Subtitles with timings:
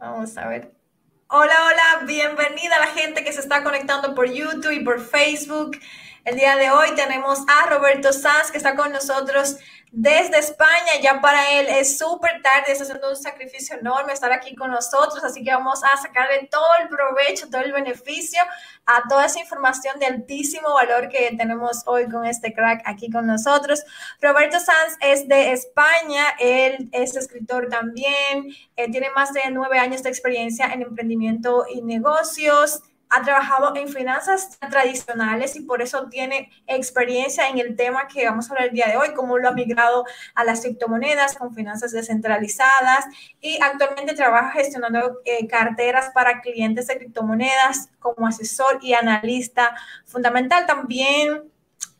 [0.00, 0.72] Vamos a ver.
[1.28, 5.78] Hola, hola, bienvenida a la gente que se está conectando por YouTube y por Facebook.
[6.22, 9.56] El día de hoy tenemos a Roberto Sanz que está con nosotros
[9.90, 11.00] desde España.
[11.02, 15.24] Ya para él es súper tarde, está haciendo un sacrificio enorme estar aquí con nosotros,
[15.24, 18.42] así que vamos a sacarle todo el provecho, todo el beneficio
[18.84, 23.26] a toda esa información de altísimo valor que tenemos hoy con este crack aquí con
[23.26, 23.82] nosotros.
[24.20, 30.02] Roberto Sanz es de España, él es escritor también, él tiene más de nueve años
[30.02, 36.50] de experiencia en emprendimiento y negocios ha trabajado en finanzas tradicionales y por eso tiene
[36.68, 39.52] experiencia en el tema que vamos a hablar el día de hoy, cómo lo ha
[39.52, 40.04] migrado
[40.36, 43.04] a las criptomonedas con finanzas descentralizadas
[43.40, 49.74] y actualmente trabaja gestionando eh, carteras para clientes de criptomonedas como asesor y analista
[50.06, 50.66] fundamental.
[50.66, 51.50] También,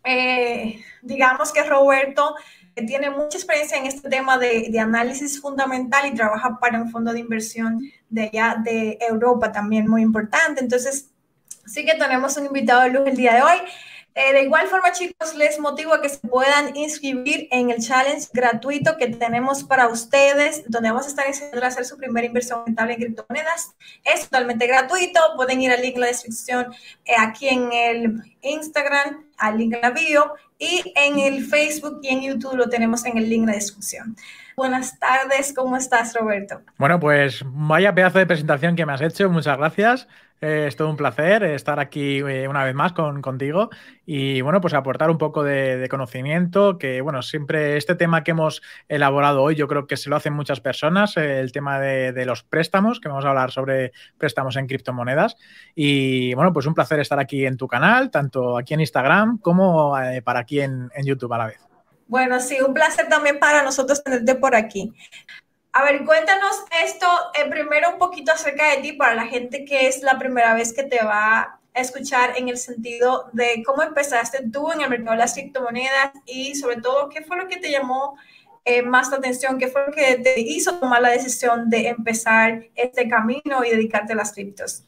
[0.04, 2.36] eh, digamos que Roberto
[2.82, 7.12] tiene mucha experiencia en este tema de, de, análisis fundamental y trabaja para un fondo
[7.12, 10.60] de inversión de allá de Europa también muy importante.
[10.60, 11.10] Entonces,
[11.66, 13.58] sí que tenemos un invitado de luz el día de hoy.
[14.12, 18.26] Eh, de igual forma, chicos, les motivo a que se puedan inscribir en el challenge
[18.32, 22.64] gratuito que tenemos para ustedes, donde vamos a estar enseñando a hacer su primera inversión
[22.66, 23.76] rentable en criptomonedas.
[24.04, 25.20] Es totalmente gratuito.
[25.36, 26.74] Pueden ir al link en la descripción
[27.04, 32.08] eh, aquí en el Instagram, al link en la bio, y en el Facebook y
[32.08, 34.14] en YouTube lo tenemos en el link la descripción.
[34.56, 36.60] Buenas tardes, ¿cómo estás, Roberto?
[36.76, 40.06] Bueno, pues vaya pedazo de presentación que me has hecho, muchas gracias.
[40.40, 43.68] Eh, es todo un placer estar aquí eh, una vez más con, contigo
[44.06, 48.62] y bueno, pues aportar un poco de, conocimiento, que bueno, siempre este tema que hemos
[48.88, 52.42] elaborado hoy yo creo que se lo hacen muchas personas, eh, el tema de, los
[52.42, 55.36] préstamos, que vamos a hablar sobre préstamos en criptomonedas
[55.74, 59.94] y bueno, pues un placer estar aquí en tu canal, tanto aquí en Instagram como
[60.24, 61.60] para aquí en, en YouTube a la vez.
[62.06, 64.92] Bueno, sí, un placer también para nosotros tenerte por aquí.
[65.72, 69.86] A ver, cuéntanos esto eh, primero un poquito acerca de ti para la gente que
[69.86, 74.50] es la primera vez que te va a escuchar en el sentido de cómo empezaste
[74.50, 77.70] tú en el mercado de las criptomonedas y sobre todo qué fue lo que te
[77.70, 78.16] llamó
[78.64, 82.64] eh, más la atención, qué fue lo que te hizo tomar la decisión de empezar
[82.74, 84.84] este camino y dedicarte a las criptos.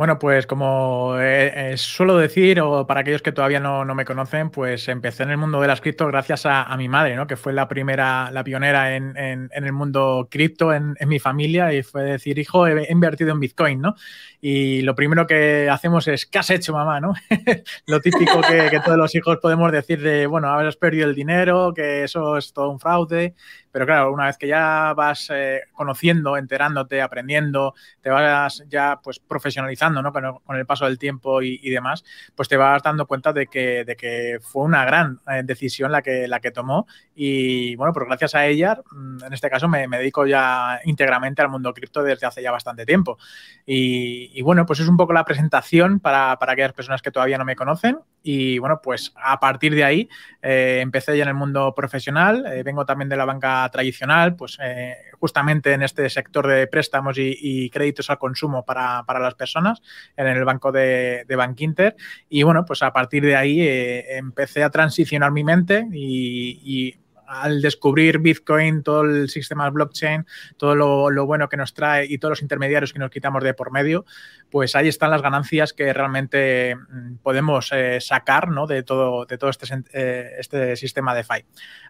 [0.00, 4.48] Bueno, pues como eh, eh, suelo decir, o para aquellos que todavía no, me conocen,
[4.48, 7.26] pues empecé en el mundo de las cripto gracias a, mi madre, ¿no?
[7.26, 12.02] Que fue la primera, la pionera en, el mundo cripto en, mi familia y fue
[12.04, 13.94] decir, hijo, he, invertido en Bitcoin, ¿no?
[14.42, 17.12] Y lo primero que hacemos es, ¿qué has hecho, mamá, no?
[17.86, 22.04] lo típico que, todos los hijos podemos decir de, bueno, haber perdido el dinero, que
[22.04, 23.34] eso es todo un fraude.
[23.72, 29.20] Pero claro, una vez que ya vas eh, conociendo, enterándote, aprendiendo, te vas ya pues
[29.20, 30.12] profesionalizando ¿no?
[30.12, 32.02] con, el, paso del tiempo y, demás,
[32.34, 36.02] pues te vas dando cuenta de que, de que fue una gran eh, decisión la
[36.02, 36.86] que, la que tomó.
[37.22, 41.50] Y bueno, pues gracias a ella, mm, en este caso me, dedico ya íntegramente al
[41.50, 43.18] mundo cripto desde hace ya bastante tiempo.
[43.66, 47.44] Y, bueno, pues es un poco la presentación para, para aquellas personas que todavía no
[47.44, 47.98] me conocen.
[48.22, 50.08] Y bueno, pues a partir de ahí
[50.40, 54.96] eh, empecé ya en el mundo profesional, vengo también de la banca tradicional, pues eh,
[55.18, 59.82] justamente en este sector de préstamos y, créditos al consumo para, las personas,
[60.16, 61.96] en el banco de, de Bankinter.
[62.30, 66.96] Y bueno, pues a partir de ahí eh, empecé a transicionar mi mente y
[67.30, 70.26] al descubrir Bitcoin, todo el sistema blockchain,
[70.56, 73.70] todo lo, bueno que nos trae y todos los intermediarios que nos quitamos de por
[73.70, 74.04] medio,
[74.50, 79.50] pues ahí están las ganancias que realmente mm, podemos eh, sacar de todo, de todo
[79.50, 81.14] este, eh, este sistema.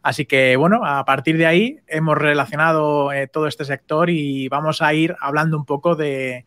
[0.02, 4.82] Así que bueno, a partir de ahí hemos relacionado eh, todo este sector y vamos
[4.82, 6.44] a ir hablando un poco de,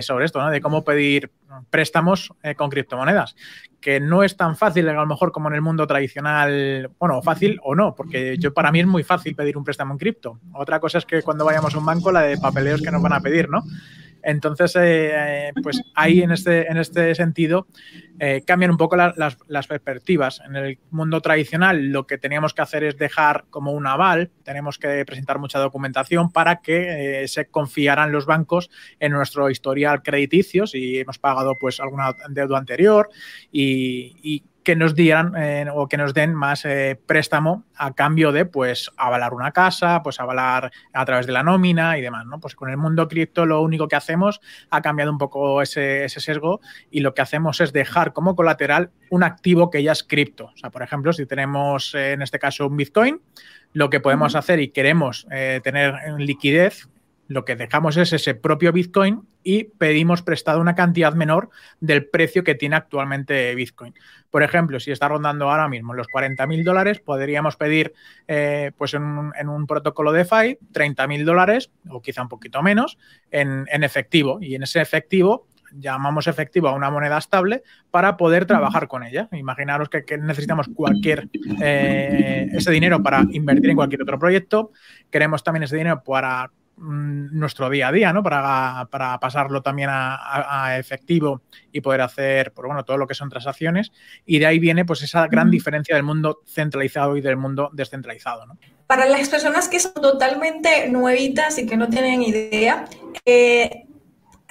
[0.00, 0.50] sobre esto, ¿no?
[0.50, 1.30] de cómo pedir
[1.70, 3.34] préstamos con criptomonedas
[3.80, 7.60] que no es tan fácil a lo mejor como en el mundo tradicional, bueno, fácil
[7.62, 10.40] o no, porque yo para mí es muy fácil pedir un préstamo en cripto.
[10.52, 13.12] Otra cosa es que cuando vayamos a un banco la de papeleos que nos van
[13.12, 13.62] a pedir, ¿no?
[14.22, 17.66] Entonces, eh, pues ahí en este, en este sentido
[18.18, 20.40] eh, cambian un poco las, perspectivas.
[20.44, 24.78] En el mundo tradicional lo que teníamos que hacer es dejar como un aval, tenemos
[24.78, 30.66] que presentar mucha documentación para que eh, se confiaran los bancos en nuestro historial crediticio,
[30.66, 33.08] si hemos pagado pues alguna deuda anterior
[33.52, 38.44] y que nos dieran eh, o que nos den más eh, préstamo a cambio de
[38.44, 42.38] pues avalar una casa, pues avalar a través de la nómina y demás, ¿no?
[42.38, 46.60] Pues con el mundo cripto lo único que hacemos ha cambiado un poco ese, sesgo
[46.90, 50.50] y lo que hacemos es dejar como colateral un activo que ya es cripto.
[50.52, 53.22] O sea, por ejemplo, si tenemos en este caso un Bitcoin,
[53.72, 56.90] lo que podemos hacer y queremos eh, tener en liquidez
[57.28, 62.42] lo que dejamos es ese propio Bitcoin y pedimos prestado una cantidad menor del precio
[62.42, 63.94] que tiene actualmente Bitcoin.
[64.30, 67.92] Por ejemplo, si está rondando ahora mismo los 40 mil dólares, podríamos pedir
[68.26, 72.98] eh, pues en un, protocolo de DeFi 30 mil dólares o quizá un poquito menos
[73.30, 74.38] en, efectivo.
[74.40, 79.28] Y en ese efectivo llamamos efectivo a una moneda estable para poder trabajar con ella.
[79.32, 81.28] Imaginaros que, necesitamos cualquier
[81.60, 84.72] eh, ese dinero para invertir en cualquier otro proyecto.
[85.10, 88.22] Queremos también ese dinero para nuestro día a día, ¿no?
[88.22, 88.88] Para,
[89.20, 91.42] pasarlo también a, efectivo
[91.72, 93.92] y poder hacer, pues bueno, todo lo que son transacciones.
[94.24, 98.46] Y de ahí viene pues esa gran diferencia del mundo centralizado y del mundo descentralizado,
[98.46, 98.58] ¿no?
[98.86, 102.86] Para las personas que son totalmente nuevitas y que no tienen idea,
[103.26, 103.84] eh,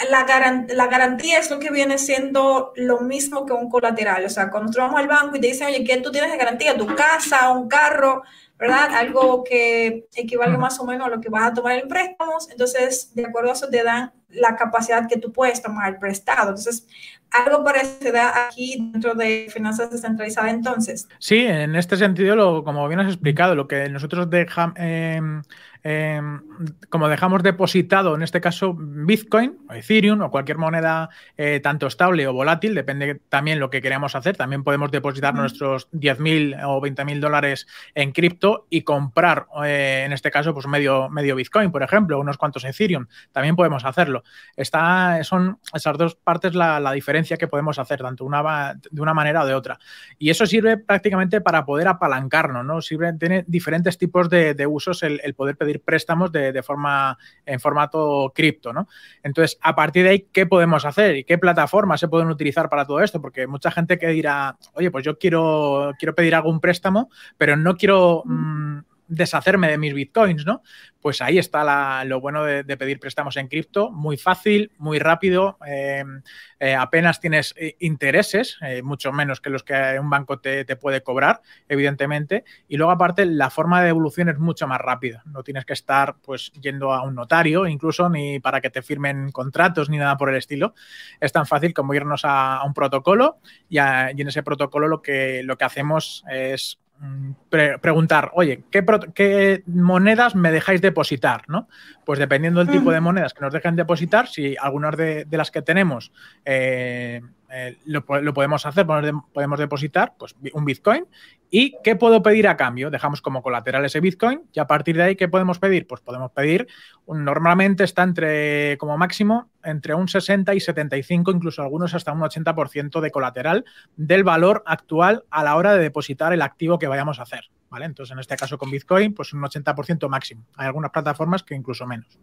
[0.10, 4.24] la, la, garantía es lo que viene siendo lo mismo que un colateral.
[4.26, 6.38] O sea, cuando nosotros vamos al banco y te dicen, oye, ¿qué tú tienes de
[6.38, 6.78] garantía?
[6.78, 8.22] ¿Tu casa, un carro?
[8.58, 8.90] ¿Verdad?
[8.96, 12.50] Algo que equivale más o menos a lo que vas a tomar en préstamos.
[12.50, 16.50] Entonces, de acuerdo a eso, te dan la capacidad que tú puedes tomar el prestado.
[16.50, 16.88] Entonces,
[17.32, 18.18] algo parecido
[18.50, 21.08] aquí dentro de finanzas descentralizadas entonces.
[21.20, 24.76] Sí, en este sentido, lo, como bien has explicado, lo que nosotros dejamos...
[24.78, 25.42] Em,
[25.84, 26.42] Em,
[26.90, 32.28] como dejamos depositado, en este caso, Bitcoin o Ethereum o cualquier moneda eh, tanto estable
[32.28, 34.36] o volátil, depende también lo que queramos hacer.
[34.38, 40.32] También podemos depositar nuestros 10.000 o 20.000 dólares en cripto y comprar, eh, en este
[40.32, 43.08] caso, pues medio, medio Bitcoin, por ejemplo, unos cuantos Ethereum.
[43.32, 44.24] También podemos hacerlo.
[44.56, 49.44] Está, son esas dos partes la, diferencia que podemos hacer, tanto una, de una manera
[49.44, 49.78] o de otra.
[50.18, 52.82] Y eso sirve prácticamente para poder apalancarnos, ¿no?
[52.82, 58.74] Sirve, tiene diferentes tipos de, usos el poder pedir préstamos de, forma en formato cripto,
[58.74, 58.88] ¿no?
[59.24, 62.86] Entonces, a partir de ahí, ¿qué podemos hacer y qué plataformas se pueden utilizar para
[62.86, 63.22] todo esto?
[63.22, 67.76] Porque mucha gente que dirá, oye, pues yo quiero, quiero pedir algún préstamo, pero no
[67.76, 70.62] quiero mm, deshacerme de mis bitcoins, ¿no?
[71.02, 76.22] Pues ahí está lo bueno de, pedir préstamos en cripto, muy fácil, muy rápido, em,
[76.60, 81.02] eh, apenas tienes eh, intereses, eh, mucho menos que los que un banco te, puede
[81.02, 85.66] cobrar, evidentemente, y luego aparte la forma de devolución es mucho más rápida, no tienes
[85.66, 89.98] que estar pues yendo a un notario incluso ni para que te firmen contratos ni
[89.98, 90.74] nada por el estilo,
[91.20, 93.40] es tan fácil como irnos a, un protocolo.
[93.70, 97.32] Y, y, en ese protocolo lo que, lo que hacemos es Mm,
[97.80, 101.44] preguntar, oye, ¿qué, monedas me dejáis depositar?
[101.48, 101.68] ¿no?
[102.06, 105.62] Pues dependiendo del tipo de monedas que nos dejen depositar, si algunas de, las que
[105.62, 106.12] tenemos
[106.44, 111.06] eh, eh, lo, podemos hacer, podemos depositar pues, un Bitcoin.
[111.50, 112.90] ¿Y qué puedo pedir a cambio?
[112.90, 115.88] Dejamos como colateral ese Bitcoin y a partir de ahí, ¿qué podemos pedir?
[115.88, 116.68] Pues podemos pedir,
[117.08, 123.00] normalmente está entre, como máximo, entre un 60 y 75, incluso algunos hasta un 80%
[123.00, 123.64] de colateral
[123.96, 127.50] del valor actual a la hora de depositar el activo que vayamos a hacer.
[127.70, 127.86] ¿vale?
[127.86, 130.46] Entonces, en este caso con Bitcoin, pues un 80% máximo.
[130.56, 132.20] Hay algunas plataformas que incluso menos.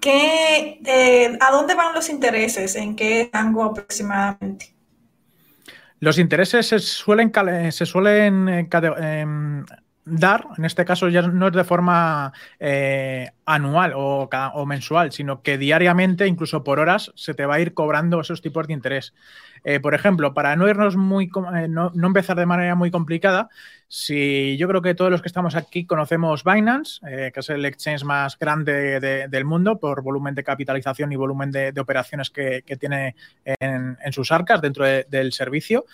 [0.00, 2.74] ¿Qué, eh, ¿A dónde van los intereses?
[2.76, 4.74] ¿En qué rango aproximadamente?
[5.98, 7.30] Los intereses se suelen,
[7.72, 8.68] se suelen eh,
[8.98, 9.64] em,
[10.04, 14.28] dar, en este caso ya no es de forma eh, anual o,
[14.66, 18.66] mensual, sino que diariamente, incluso por horas, se te va a ir cobrando esos tipos
[18.66, 19.14] de interés.
[19.62, 23.50] Eh, por ejemplo, para no irnos muy, eh, no, empezar de manera muy complicada,
[23.88, 27.00] si yo creo que todos los que estamos aquí conocemos Binance,
[27.32, 31.74] que es el exchange más grande del mundo por volumen de capitalización y volumen de,
[31.78, 35.86] operaciones que, tiene en, sus arcas dentro del servicio.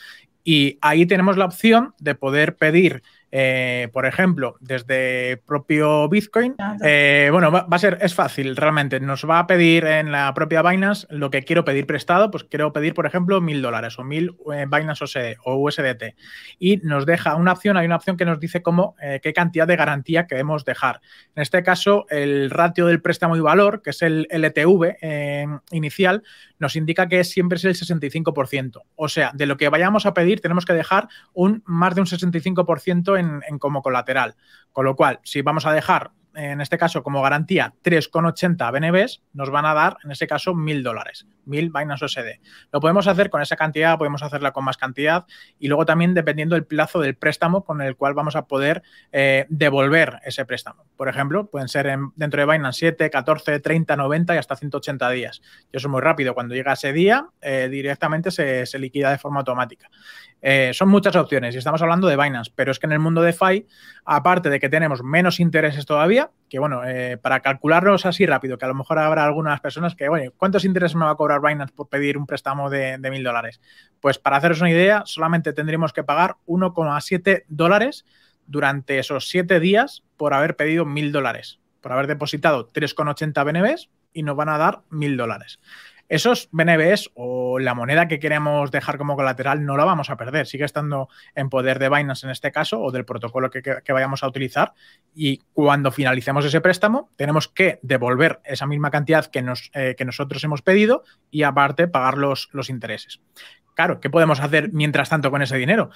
[0.44, 3.02] Y ahí tenemos la opción de poder pedir
[3.38, 8.98] eh, por ejemplo, desde propio Bitcoin, eh, bueno, va, a ser, es fácil realmente.
[8.98, 12.72] Nos va a pedir en la propia Binance lo que quiero pedir prestado, pues quiero
[12.72, 16.14] pedir, por ejemplo, mil dólares o mil eh, Binance o USDT.
[16.58, 19.76] Y nos deja una opción, hay una opción que nos dice cómo, qué cantidad de
[19.76, 21.02] garantía queremos dejar.
[21.34, 24.96] En este caso, el ratio del préstamo y valor, que es el LTV
[25.72, 26.22] inicial,
[26.58, 28.82] nos indica que siempre es el 65%.
[28.94, 32.06] O sea, de lo que vayamos a pedir, tenemos que dejar un más de un
[32.06, 33.25] 65% en,
[33.58, 34.36] como colateral.
[34.72, 39.50] Con lo cual, si vamos a dejar en este caso como garantía 3,80 BNBs, nos
[39.50, 42.40] van a dar en ese caso 1.000 dólares, 1.000 vainas OSD.
[42.72, 45.24] Lo podemos hacer con esa cantidad, podemos hacerla con más cantidad
[45.58, 49.46] y luego también dependiendo del plazo del préstamo con el cual vamos a poder eh,
[49.48, 50.84] devolver ese préstamo.
[50.96, 55.40] Por ejemplo, pueden ser dentro de Binance 7, 14, 30, 90 y hasta 180 días.
[55.72, 56.34] Y eso es muy rápido.
[56.34, 59.88] Cuando llega ese día, eh, directamente se liquida de forma automática.
[60.42, 63.22] Eh, son muchas opciones y estamos hablando de Binance, pero es que en el mundo
[63.22, 63.66] de FI,
[64.04, 68.64] aparte de que tenemos menos intereses todavía, que bueno, eh, para calcularlos así rápido, que
[68.64, 71.74] a lo mejor habrá algunas personas que, bueno, ¿cuántos intereses me va a cobrar Binance
[71.74, 73.60] por pedir un préstamo de mil dólares?
[74.00, 78.04] Pues para haceros una idea, solamente tendríamos que pagar 1,7 dólares
[78.46, 84.24] durante esos siete días por haber pedido mil dólares por haber depositado 3,80 BNBs y
[84.24, 85.60] nos van a dar 1.000 dólares.
[86.08, 90.46] Esos BNBs o la moneda que queremos dejar como colateral no la vamos a perder,
[90.46, 94.28] sigue estando en poder de Binance en este caso o del protocolo que, vayamos a
[94.28, 94.74] utilizar
[95.14, 99.44] y cuando finalicemos ese préstamo tenemos que devolver esa misma cantidad que,
[99.74, 103.20] eh, nosotros hemos pedido y aparte pagar los intereses.
[103.76, 105.90] Claro, ¿qué podemos hacer mientras tanto con ese dinero?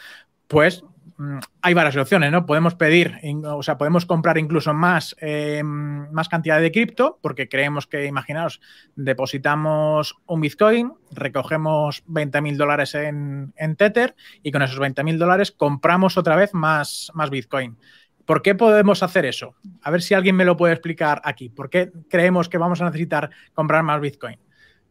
[0.49, 0.85] Pues
[1.17, 2.45] mm, hay varias opciones, ¿no?
[2.45, 7.87] Podemos pedir, o sea, podemos comprar incluso más, eh, más cantidad de cripto, porque creemos
[7.87, 8.61] que, imaginaos,
[8.97, 15.51] depositamos un Bitcoin, recogemos 20 mil dólares en, Tether y con esos 20 mil dólares
[15.51, 17.79] compramos otra vez más, más Bitcoin.
[18.27, 19.55] ¿Por qué podemos hacer eso?
[19.81, 21.49] A ver si alguien me lo puede explicar aquí.
[21.49, 24.39] ¿Por qué creemos que vamos a necesitar comprar más Bitcoin?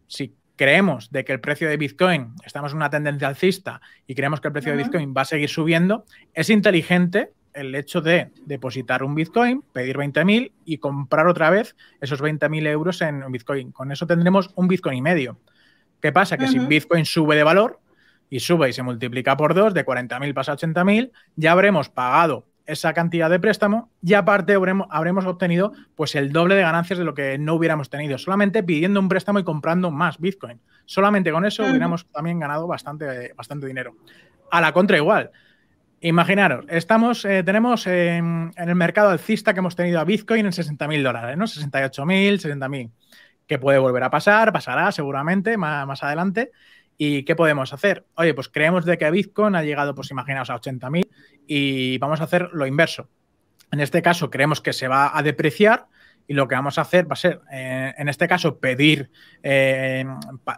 [0.08, 4.42] Si creemos de que el precio de Bitcoin, estamos en una tendencia alcista y creemos
[4.42, 9.02] que el precio de Bitcoin va a seguir subiendo, es inteligente el hecho de depositar
[9.02, 13.72] un Bitcoin, pedir 20.000 y comprar otra vez esos 20.000 euros en Bitcoin.
[13.72, 15.40] Con eso tendremos un Bitcoin y medio.
[16.02, 16.38] ¿Qué pasa?
[16.38, 17.80] Que si Bitcoin sube de valor
[18.30, 22.49] y sube y se multiplica por dos, de 40.000 pasa a 80.000, ya habremos pagado
[22.70, 27.14] esa cantidad de préstamo y aparte habremos, obtenido pues el doble de ganancias de lo
[27.14, 30.62] que no hubiéramos tenido, solamente pidiendo un préstamo y comprando más Bitcoin.
[30.86, 33.96] Solamente con eso hubiéramos también ganado bastante, bastante dinero.
[34.52, 35.32] A la contra igual.
[36.02, 40.88] Imaginaros, estamos, eh, tenemos en, el mercado alcista que hemos tenido a Bitcoin en 60
[40.88, 41.46] mil dólares, ¿no?
[41.46, 42.92] 68 mil, 70 mil.
[43.46, 46.52] Que puede volver a pasar, pasará seguramente más, más adelante.
[47.02, 48.06] ¿Y qué podemos hacer?
[48.16, 51.10] Oye, pues creemos de que Bitcoin ha llegado, pues imaginaos, a 80.000
[51.48, 53.08] y vamos a hacer lo inverso.
[53.72, 55.88] En este caso creemos que se va a depreciar
[56.30, 59.10] y lo que vamos a hacer va a ser, eh, en este caso, pedir,
[59.42, 60.06] eh,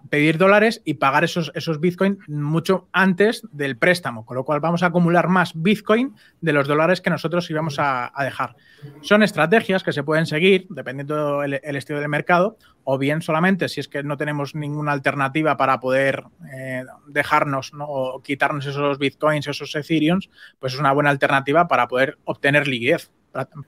[0.10, 4.84] pedir dólares y pagar esos, esos Bitcoin mucho antes del préstamo, con lo cual vamos
[4.84, 8.58] a acumular más Bitcoin de los dólares que nosotros íbamos a, dejar.
[9.00, 13.80] Son estrategias que se pueden seguir dependiendo del estilo del mercado o bien solamente si
[13.80, 19.74] es que no tenemos ninguna alternativa para poder eh, dejarnos o quitarnos esos bitcoins, esos
[19.74, 23.10] ethereums, pues es una buena alternativa para poder obtener liquidez.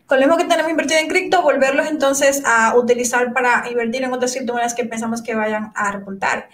[0.06, 4.12] Con lo mismo que tenemos invertido en cripto, volverlos entonces a utilizar para invertir en
[4.12, 6.50] otras criptomonedas que pensamos que vayan a repuntar.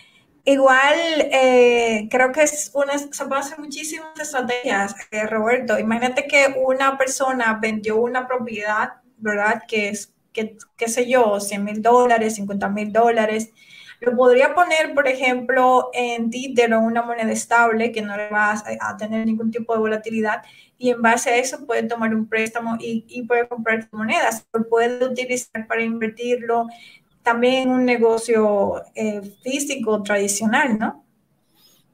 [0.45, 0.97] Igual,
[1.31, 5.77] eh, creo que es una, se pueden hacer muchísimas estrategias, eh, Roberto.
[5.77, 9.63] Imagínate que una persona vendió una propiedad, ¿verdad?
[9.67, 13.51] Que es, que, qué sé yo, 100 mil dólares, 50 mil dólares.
[13.99, 18.53] Lo podría poner, por ejemplo, en Tether o una moneda estable que no le va
[18.79, 20.41] a, tener ningún tipo de volatilidad
[20.79, 24.47] y en base a eso puede tomar un préstamo y, y puede comprar monedas.
[24.53, 26.67] Lo puede utilizar para invertirlo
[27.21, 31.05] también en un negocio eh, físico tradicional, ¿no?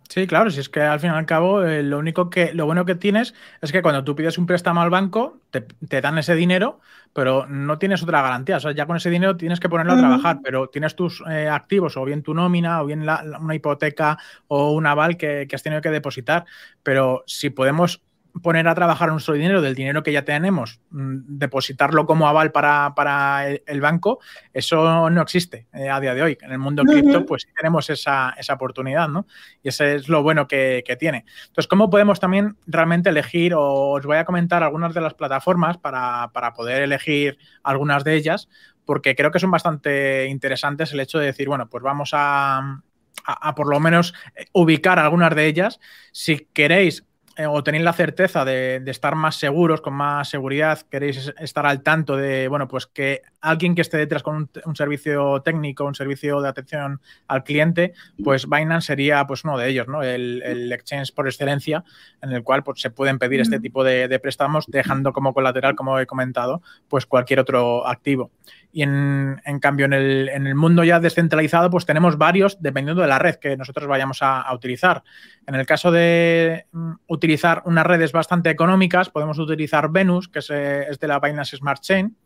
[0.08, 2.68] Sí, claro, si es que al fin y al cabo eh, lo único que lo
[2.68, 6.20] bueno que tienes es que cuando tú pides un préstamo al banco te, te, dan
[6.20, 6.80] ese dinero,
[7.12, 8.58] pero no tienes otra garantía.
[8.58, 11.50] O sea, ya con ese dinero tienes que ponerlo a trabajar, pero tienes tus eh,
[11.50, 15.64] activos, o bien tu nómina, o bien una hipoteca o un aval que, que has
[15.64, 16.46] tenido que depositar.
[16.84, 18.02] Pero si podemos
[18.42, 23.48] poner a trabajar nuestro dinero del dinero que ya tenemos, mm, depositarlo como aval para,
[23.48, 24.20] el, banco,
[24.54, 26.38] eso no existe eh, a día de hoy.
[26.42, 29.26] En el mundo cripto, pues tenemos esa, oportunidad, ¿no?
[29.64, 31.26] Y ese es lo bueno que, tiene.
[31.48, 33.54] Entonces, ¿cómo podemos también realmente elegir?
[33.54, 38.50] O os voy a comentar algunas de las plataformas para, poder elegir algunas de ellas,
[38.86, 42.82] porque creo que son bastante interesantes el hecho de decir, bueno, pues vamos a,
[43.26, 44.14] a por lo menos
[44.54, 45.80] ubicar algunas de ellas.
[46.12, 47.04] Si queréis
[47.38, 51.84] eh, o tenéis la certeza de, estar más seguros, con más seguridad, queréis estar al
[51.84, 56.42] tanto de, bueno, pues que alguien que esté detrás con un, servicio técnico, un servicio
[56.42, 60.02] de atención al cliente, pues Binance sería pues uno de ellos, ¿no?
[60.02, 61.84] El, exchange por excelencia,
[62.22, 66.00] en el cual pues, se pueden pedir este tipo de, préstamos, dejando como colateral, como
[66.00, 68.32] he comentado, pues cualquier otro activo.
[68.72, 73.36] Y en, cambio, en el, mundo ya descentralizado, pues tenemos varios dependiendo de la red
[73.36, 75.04] que nosotros vayamos a, utilizar.
[75.48, 80.50] En el caso de mm, utilizar unas redes bastante económicas, podemos utilizar Venus, que es,
[80.50, 82.18] eh, es de la Binance Smart Chain,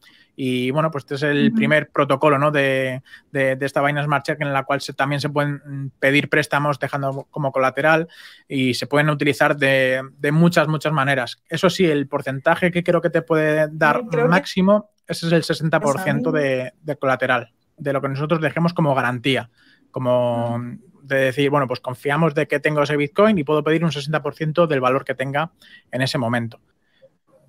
[0.41, 2.49] y bueno, pues este es el primer protocolo ¿no?
[2.49, 3.01] de,
[3.33, 8.07] esta vaina Smart Check en la cual también se pueden pedir préstamos dejando como colateral
[8.47, 11.43] y se pueden utilizar de, muchas, muchas maneras.
[11.49, 16.31] Eso sí, el porcentaje que creo que te puede dar máximo, ese es el 60%
[16.31, 19.49] de, de colateral, de lo que nosotros dejemos como garantía,
[19.91, 20.63] como
[21.03, 24.67] de decir, bueno, pues confiamos de que tengo ese Bitcoin y puedo pedir un 60%
[24.67, 25.51] del valor que tenga
[25.91, 26.61] en ese momento.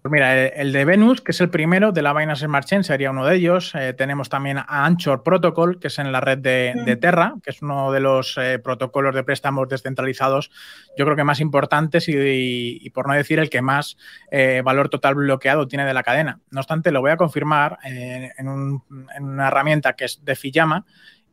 [0.03, 3.11] Pues mira, el de Venus, que es el primero de la Binance Smart Chain, sería
[3.11, 3.75] uno de ellos.
[3.75, 7.61] Eh, tenemos también a Anchor Protocol, que es en la red de, Terra, que es
[7.61, 10.51] uno de los eh, protocolos de préstamos descentralizados,
[10.97, 13.99] yo creo que más importantes y, por no decir el que más
[14.31, 16.41] eh, valor total bloqueado tiene de la cadena.
[16.51, 18.83] No obstante, lo voy a confirmar en, en,
[19.21, 20.87] una herramienta que es de Fiyama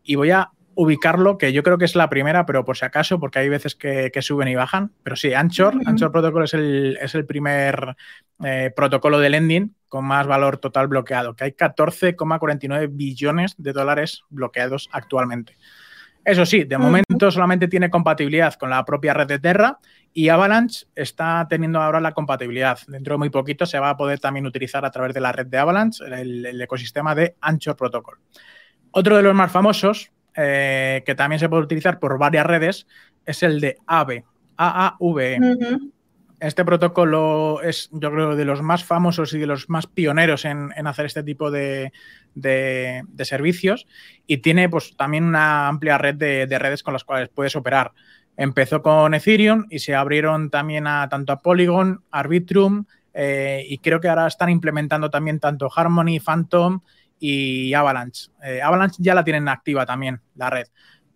[0.04, 3.20] y voy a ubicarlo, que yo creo que es la primera, pero por si acaso,
[3.20, 4.92] porque hay veces que, suben y bajan.
[5.02, 7.96] Pero sí, Anchor, Anchor Protocol es el, es el primer
[8.44, 14.24] eh, protocolo de lending con más valor total bloqueado, que hay 14,49 billones de dólares
[14.30, 15.58] bloqueados actualmente.
[16.24, 19.80] Eso sí, de momento solamente tiene compatibilidad con la propia red de Terra
[20.14, 22.78] y Avalanche está teniendo ahora la compatibilidad.
[22.88, 25.48] Dentro de muy poquito se va a poder también utilizar a través de la red
[25.48, 28.20] de Avalanche el, el ecosistema de Anchor Protocol.
[28.92, 32.86] Otro de los más famosos, eh, que también se puede utilizar por varias redes,
[33.26, 34.24] es el de AVE,
[34.56, 35.40] AAVE.
[36.40, 40.72] Este protocolo es, yo creo, de los más famosos y de los más pioneros en,
[40.86, 41.92] hacer este tipo de,
[43.24, 43.88] servicios
[44.28, 47.94] y tiene pues, también una amplia red de, redes con las cuales puedes operar.
[48.36, 54.00] Empezó con Ethereum y se abrieron también a tanto a Polygon, Arbitrum eh, y creo
[54.00, 56.82] que ahora están implementando también tanto Harmony, Phantom
[57.20, 58.30] y Avalanche.
[58.44, 60.68] Eh, Avalanche ya la tienen activa también, la red.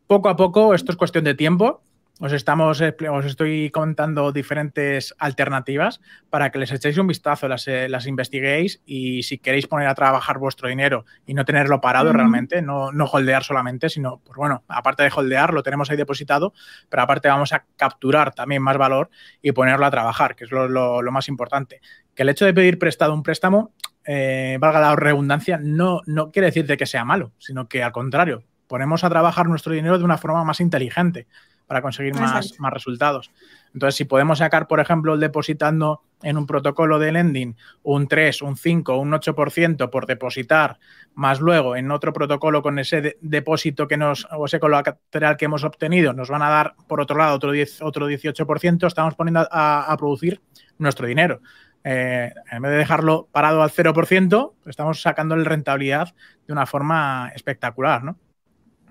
[0.07, 1.83] Poco a poco, esto es cuestión de tiempo.
[2.23, 7.89] Os, estamos, os estoy contando diferentes alternativas para que les echéis un vistazo, las, eh,
[7.89, 12.61] las investiguéis y si queréis poner a trabajar vuestro dinero y no tenerlo parado realmente,
[12.61, 16.53] no, no holdear solamente, sino, pues bueno, aparte de holdear, lo tenemos ahí depositado,
[16.89, 19.09] pero aparte vamos a capturar también más valor
[19.41, 21.81] y ponerlo a trabajar, que es lo, lo más importante.
[22.13, 23.73] Que el hecho de pedir prestado un préstamo
[24.05, 27.91] eh, valga la redundancia, no, no quiere decir de que sea malo, sino que al
[27.91, 31.27] contrario, ponemos a trabajar nuestro dinero de una forma más inteligente
[31.67, 33.31] para conseguir más, más, resultados.
[33.73, 38.57] Entonces, si podemos sacar, por ejemplo, depositando en un protocolo de lending un 3, un
[38.57, 40.79] 5, un 8% por depositar,
[41.13, 45.63] más luego en otro protocolo con ese depósito que nos, o ese colateral que hemos
[45.63, 49.95] obtenido, nos van a dar, por otro lado, otro, 10, otro 18%, estamos poniendo a
[49.97, 50.41] producir
[50.77, 51.39] nuestro dinero.
[51.83, 56.13] Eh, en vez de dejarlo parado al 0%, estamos sacando la rentabilidad
[56.45, 58.17] de una forma espectacular, ¿no?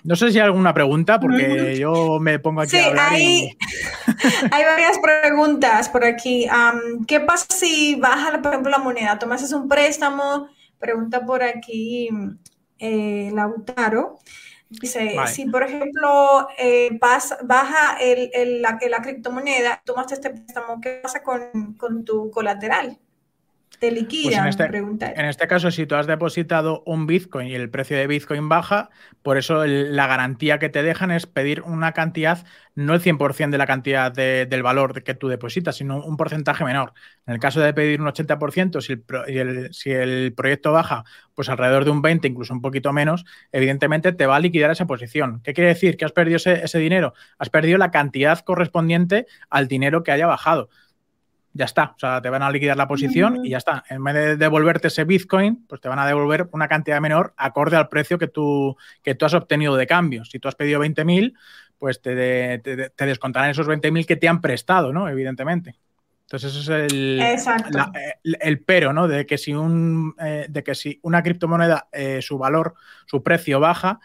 [0.02, 3.12] No sé si hay alguna pregunta, porque yo me pongo aquí a hablar.
[3.12, 3.56] Hay,
[4.50, 6.48] hay varias preguntas por aquí.
[7.06, 9.18] ¿Qué pasa si baja, por ejemplo, la moneda?
[9.18, 12.08] Tomas un préstamo, pregunta por aquí
[12.78, 14.18] eh, Lautaro.
[14.70, 16.96] Dice, si por ejemplo eh,
[17.42, 22.96] baja el, la, la, criptomoneda, tomaste este préstamo, ¿qué pasa con, con tu colateral?
[23.80, 24.44] Te liquidan.
[24.44, 27.96] Pues en, este, en este caso, si tú has depositado un Bitcoin y el precio
[27.96, 28.90] de Bitcoin baja,
[29.22, 33.58] por eso la garantía que te dejan es pedir una cantidad, no el 100% de
[33.58, 36.92] la cantidad del valor que tú depositas, sino un porcentaje menor.
[37.26, 41.86] En el caso de pedir un 80%, si el, si el proyecto baja, pues alrededor
[41.86, 45.40] de un 20, incluso un poquito menos, evidentemente te va a liquidar esa posición.
[45.42, 45.96] ¿Qué quiere decir?
[45.96, 47.14] Que has perdido ese, ese dinero.
[47.38, 50.68] Has perdido la cantidad correspondiente al dinero que haya bajado
[51.52, 51.92] ya está.
[51.96, 53.84] O sea, te van a liquidar la posición y ya está.
[53.88, 57.76] En vez de devolverte ese Bitcoin, pues te van a devolver una cantidad menor acorde
[57.76, 60.24] al precio que tú, que tú has obtenido de cambio.
[60.24, 61.34] Si tú has pedido 20.000,
[61.78, 65.08] pues te, te, descontarán esos 20.000 que te han prestado, ¿no?
[65.08, 65.76] Evidentemente.
[66.22, 67.20] Entonces, eso es el,
[68.22, 69.08] el, pero, ¿no?
[69.08, 72.74] De que si, un, eh, de que si una criptomoneda, eh, su valor,
[73.06, 73.98] su precio baja,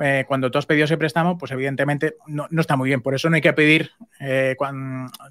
[0.00, 3.02] eh, cuando tú has pedido ese préstamo, pues evidentemente no, está muy bien.
[3.02, 4.56] Por eso no hay que pedir, eh,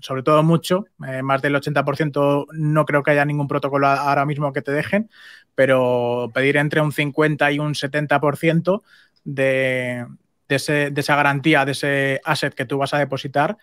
[0.01, 4.51] sobre todo mucho, eh, más del 80% no creo que haya ningún protocolo ahora mismo
[4.51, 5.10] que te dejen,
[5.56, 8.84] pero pedir entre un 50 y un 70%
[9.23, 10.06] de,
[10.49, 13.58] de, esa garantía, de ese asset que tú vas a depositar,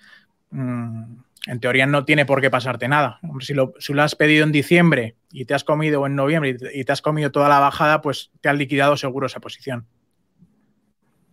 [0.50, 1.02] mm,
[1.46, 3.20] en teoría no tiene por qué pasarte nada.
[3.40, 6.56] Si lo, si lo, has pedido en diciembre y te has comido o en noviembre
[6.72, 9.86] y te has comido toda la bajada, pues te han liquidado seguro esa posición.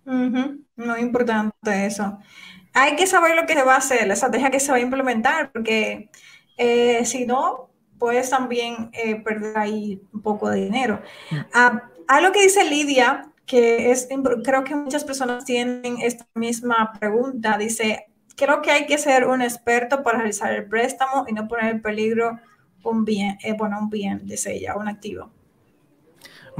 [0.06, 2.18] No es importante eso.
[2.74, 4.82] Hay que saber lo que se va a hacer, la estrategia que se va a
[4.82, 6.10] implementar, porque
[6.58, 11.02] eh, si no, puedes también eh, perder ahí un poco de dinero.
[11.30, 11.36] Mm.
[11.54, 14.08] Ah, algo que dice Lidia, que es,
[14.44, 19.42] creo que muchas personas tienen esta misma pregunta, dice, creo que hay que ser un
[19.42, 22.40] experto para realizar el préstamo y no poner en peligro
[22.84, 25.32] un bien, eh, bueno, un bien, dice ella, un activo.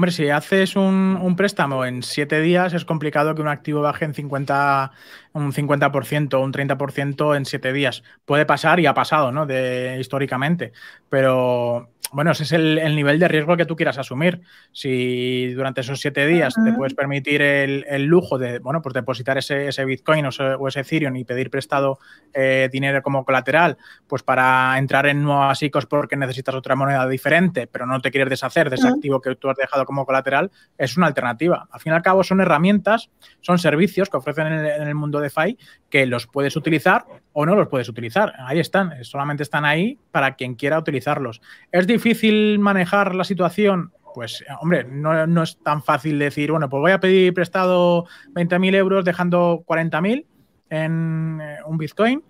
[0.02, 4.16] Hombre, si haces un, préstamo en siete días, es complicado que un activo baje en
[4.16, 4.92] 50,
[5.34, 8.04] un 50% o un 30% en siete días.
[8.26, 9.46] Puede pasar y ha pasado, ¿no?
[9.46, 10.74] De, históricamente.
[11.10, 14.42] Pero bueno, ese es el, nivel de riesgo que tú quieras asumir.
[14.74, 19.86] Si durante esos siete días te puedes permitir el, lujo de, bueno, pues depositar ese,
[19.86, 22.00] Bitcoin o ese, Ethereum y pedir prestado
[22.34, 27.68] eh, dinero como colateral, pues para entrar en nuevas ICOs porque necesitas otra moneda diferente,
[27.68, 30.98] pero no te quieres deshacer de ese activo que tú has dejado como colateral, es
[30.98, 31.70] una alternativa.
[31.72, 34.96] Al fin y al cabo son herramientas, son servicios que ofrecen en el, en el
[34.96, 35.58] mundo DeFi
[35.90, 38.34] que los puedes utilizar o no los puedes utilizar.
[38.40, 41.42] Ahí están, solamente están ahí para quien quiera utilizarlos.
[41.72, 43.94] ¿Es difícil manejar la situación?
[44.14, 49.06] Pues, hombre, no, es tan fácil decir, bueno, pues voy a pedir prestado 20.000 euros
[49.06, 50.26] dejando 40.000
[50.70, 52.24] en eh, un Bitcoin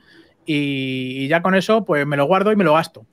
[0.46, 3.06] y, ya con eso, pues me lo guardo y me lo gasto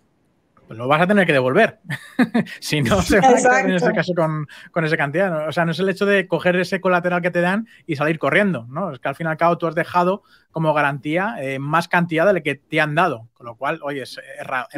[0.68, 1.80] pues lo vas a tener que devolver.
[2.60, 5.48] si no, se va a en ese caso con, con esa cantidad.
[5.48, 8.18] O sea, no es el hecho de coger ese colateral que te dan y salir
[8.18, 8.92] corriendo, ¿no?
[8.92, 12.26] Es que al fin y al cabo tú has dejado como garantía eh, más cantidad
[12.26, 13.28] de la que te han dado.
[13.32, 14.68] Con lo cual, oye, es, raro.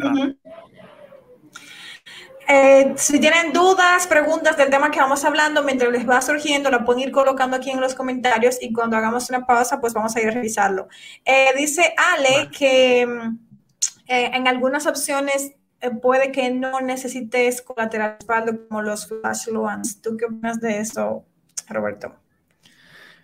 [2.46, 6.84] Eh, si tienen dudas, preguntas del tema que vamos hablando, mientras les va surgiendo, lo
[6.84, 10.20] pueden ir colocando aquí en los comentarios y cuando hagamos una pausa, pues vamos a
[10.20, 10.86] ir a revisarlo.
[11.24, 13.38] Eh, dice Ale que mm,
[14.06, 15.52] en algunas opciones
[16.02, 18.18] puede que no necesites colateral
[18.68, 20.02] como los flash loans.
[20.02, 21.24] ¿Tú qué opinas de eso,
[21.68, 22.14] Roberto?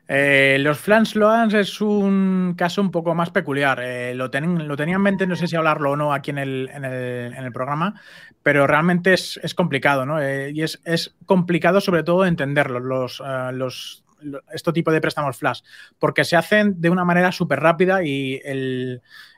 [0.09, 3.81] Eh, los flash loans es un caso un poco más peculiar.
[3.83, 7.51] Eh, lo, lo, tenía en mente, no sé si hablarlo o no aquí en el,
[7.53, 8.01] programa,
[8.43, 10.21] pero realmente es, complicado, ¿no?
[10.23, 13.21] y es, complicado sobre todo entenderlo, los,
[13.53, 14.05] los,
[14.53, 15.63] este tipo de préstamos flash,
[15.99, 18.41] porque se hacen de una manera súper rápida y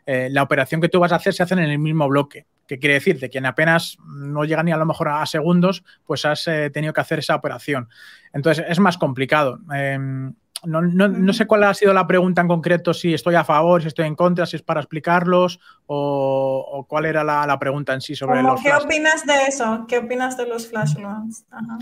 [0.06, 2.46] la operación que tú vas a hacer se hace en el mismo bloque.
[2.68, 3.18] ¿Qué quiere decir?
[3.18, 6.70] De que en apenas no llega ni a lo mejor a segundos, pues has eh,
[6.70, 7.88] tenido que hacer esa operación.
[8.32, 9.58] Entonces es más complicado.
[9.74, 13.88] Em, no, sé cuál ha sido la pregunta en concreto, si estoy a favor, si
[13.88, 18.42] estoy en contra, si es para explicarlos o, cuál era la, pregunta en sí sobre
[18.42, 18.60] los.
[18.60, 19.86] ¿Qué opinas de eso?
[19.88, 21.46] ¿Qué opinas de los flash loans?
[21.50, 21.78] Ajá.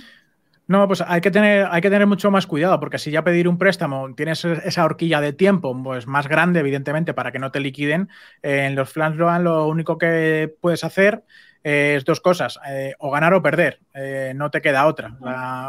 [0.68, 3.46] No, pues hay que, tener, hay que tener mucho más cuidado, porque si ya pedir
[3.46, 7.60] un préstamo tienes esa horquilla de tiempo pues más grande, evidentemente, para que no te
[7.60, 8.08] liquiden,
[8.42, 11.22] en los flans lo único que puedes hacer
[11.62, 15.16] es dos cosas, eh, o ganar o perder, eh, no te queda otra,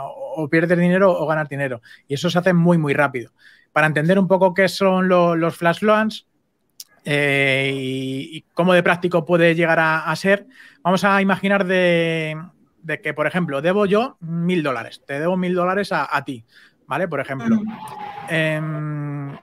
[0.01, 3.31] o pierdes dinero o ganar dinero, y eso se hace muy, muy rápido.
[3.73, 6.27] Para entender un poco qué son los flash loans
[7.05, 10.47] eh, y, cómo de práctico puede llegar a ser,
[10.83, 12.35] vamos a imaginar de,
[12.87, 16.45] de que, por ejemplo, debo yo mil dólares, te debo mil dólares a, ti,
[16.87, 17.09] ¿vale?
[17.09, 17.61] Por ejemplo.
[18.29, 19.37] Em,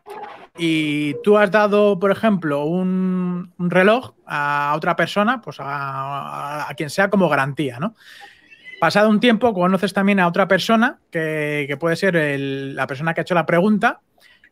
[0.56, 7.10] y tú has dado, por ejemplo, un, reloj a otra persona, pues a, quien sea
[7.10, 7.94] como garantía, ¿no?
[8.80, 13.22] Pasado un tiempo, conoces también a otra persona, que, puede ser la persona que ha
[13.22, 14.00] hecho la pregunta,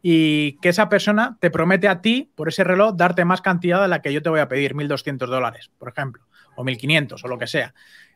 [0.03, 3.89] y que esa persona te promete a ti, por ese reloj, darte más cantidad de
[3.89, 6.25] la que yo te voy a pedir, 1.200 dólares, por ejemplo,
[6.57, 7.73] o 1.500 o lo que sea.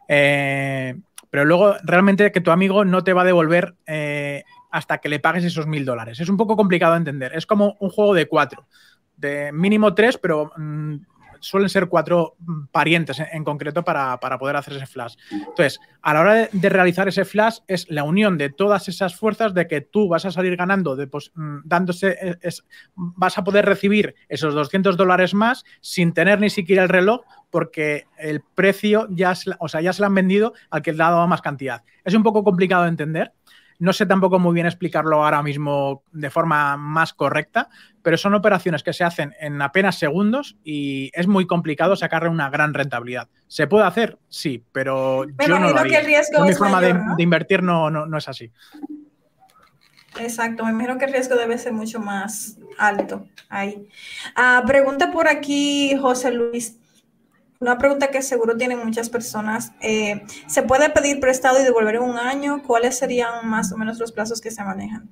[0.08, 0.94] Eh,
[1.30, 5.20] pero luego realmente que tu amigo no te va a devolver eh, hasta que le
[5.20, 6.20] pagues esos mil dólares.
[6.20, 7.32] Es un poco complicado de entender.
[7.34, 8.66] Es como un juego de cuatro,
[9.16, 10.96] de mínimo tres, pero mm,
[11.40, 15.16] suelen ser cuatro mm, parientes en, concreto para, poder hacer ese flash.
[15.30, 19.54] Entonces, a la hora de, realizar ese flash es la unión de todas esas fuerzas
[19.54, 23.44] de que tú vas a salir ganando, de, pues, mm, dándose, e, es, vas a
[23.44, 27.20] poder recibir esos 200 dólares más sin tener ni siquiera el reloj
[27.50, 31.10] porque el precio ya, o sea, ya se lo han vendido al que le ha
[31.10, 31.84] dado más cantidad.
[32.04, 33.32] Es un poco complicado de entender,
[33.78, 37.68] no sé tampoco muy bien explicarlo ahora mismo de forma más correcta,
[38.02, 42.50] pero son operaciones que se hacen en apenas segundos y es muy complicado sacarle una
[42.50, 43.28] gran rentabilidad.
[43.48, 44.18] ¿Se puede hacer?
[44.28, 46.02] Sí, pero yo no lo haría.
[46.02, 48.50] mi forma de, invertir no, no, es así.
[50.18, 53.86] Exacto, me imagino que el riesgo debe ser mucho más alto ahí.
[54.34, 56.78] Ah, pregunta por aquí, José Luis.
[57.58, 59.72] Una pregunta que seguro tienen muchas personas.
[59.80, 62.62] Eh, ¿Se puede pedir prestado y devolver en un año?
[62.62, 65.08] ¿Cuáles serían más o menos los plazos que se manejan?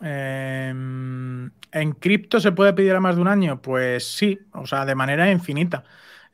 [0.00, 3.60] Em, ¿En cripto se puede pedir a más de un año?
[3.60, 5.84] Pues sí, o sea, de manera infinita.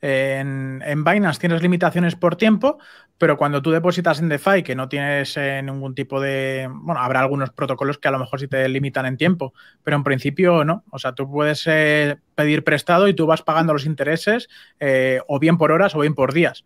[0.01, 2.77] En, en, Binance tienes limitaciones por tiempo,
[3.17, 6.69] pero cuando tú depositas en DeFi, que no tienes eh, ningún tipo de.
[6.71, 10.03] Bueno, habrá algunos protocolos que a lo mejor sí te limitan en tiempo, pero en
[10.03, 10.83] principio no.
[10.91, 15.39] O sea, tú puedes eh, pedir prestado y tú vas pagando los intereses eh, o
[15.39, 16.65] bien por horas o bien por días.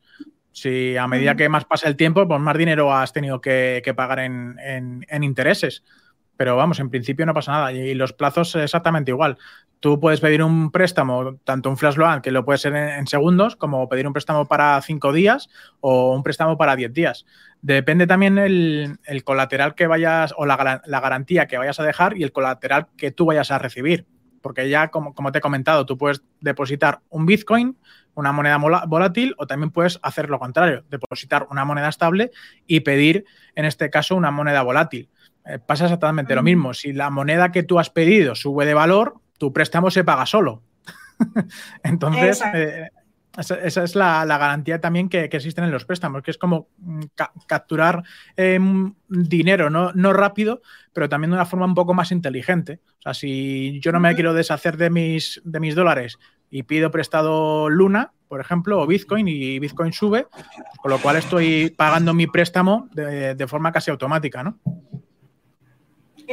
[0.51, 4.19] Si a medida que más pasa el tiempo, pues más dinero has tenido que, pagar
[4.19, 5.83] en, en, intereses.
[6.37, 7.73] Pero vamos, en principio no pasa nada.
[7.73, 9.37] Y los plazos exactamente igual.
[9.79, 13.55] Tú puedes pedir un préstamo, tanto un flash loan, que lo puedes ser en, segundos,
[13.55, 17.25] como pedir un préstamo para cinco días o un préstamo para diez días.
[17.61, 22.31] Depende también el, colateral que vayas o la, garantía que vayas a dejar y el
[22.31, 24.05] colateral que tú vayas a recibir.
[24.41, 27.77] Porque ya, como, como te he comentado, tú puedes depositar un Bitcoin,
[28.15, 32.31] una moneda volátil, o también puedes hacer lo contrario, depositar una moneda estable
[32.67, 35.09] y pedir, en este caso, una moneda volátil.
[35.45, 36.73] Eh, pasa exactamente lo mismo.
[36.73, 40.63] Si la moneda que tú has pedido sube de valor, tu préstamo se paga solo.
[41.83, 42.89] Entonces, eh,
[43.37, 47.03] esa, es la, garantía también que, existen en los préstamos, que es como mm,
[47.47, 48.03] capturar
[48.35, 49.91] em, dinero, ¿no?
[49.93, 50.61] no rápido,
[50.93, 52.81] pero también de una forma un poco más inteligente.
[52.99, 56.91] O sea, si yo no me quiero deshacer de mis, de mis dólares y pido
[56.91, 60.27] prestado Luna, por ejemplo, o Bitcoin, y Bitcoin sube,
[60.81, 64.59] con lo cual estoy pagando mi préstamo de, de forma casi automática, ¿no?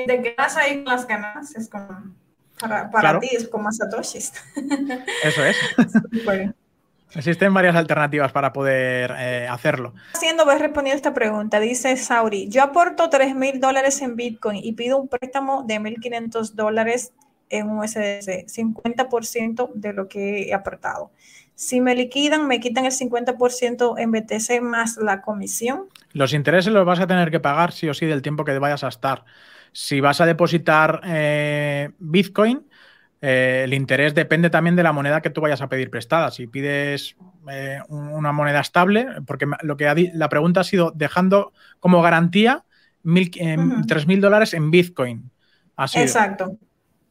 [0.02, 2.14] Y te quedas ahí con las ganas, es como,
[2.58, 4.32] para, ti es como satoshis.
[5.24, 5.56] Eso es.
[7.14, 9.94] Existen varias alternativas para poder eh, hacerlo.
[10.12, 11.58] Haciendo, voy respondiendo esta pregunta.
[11.58, 16.52] Dice Sauri, yo aporto 3 mil dólares en Bitcoin y pido un préstamo de 1.500
[16.52, 17.12] dólares
[17.48, 21.11] en USDC, 50% de lo que he aportado.
[21.54, 25.87] Si me liquidan, me quitan el 50% en BTC más la comisión.
[26.12, 28.84] Los intereses los vas a tener que pagar sí o sí del tiempo que vayas
[28.84, 29.24] a estar.
[29.72, 32.66] Si vas a depositar eh, Bitcoin,
[33.20, 36.31] eh, el interés depende también de la moneda que tú vayas a pedir prestada.
[36.31, 37.16] Si pides
[37.50, 42.64] eh, una moneda estable, porque lo que la pregunta ha sido dejando como garantía
[43.02, 43.31] mil,
[44.07, 45.31] mil dólares en Bitcoin.
[45.94, 46.57] Exacto.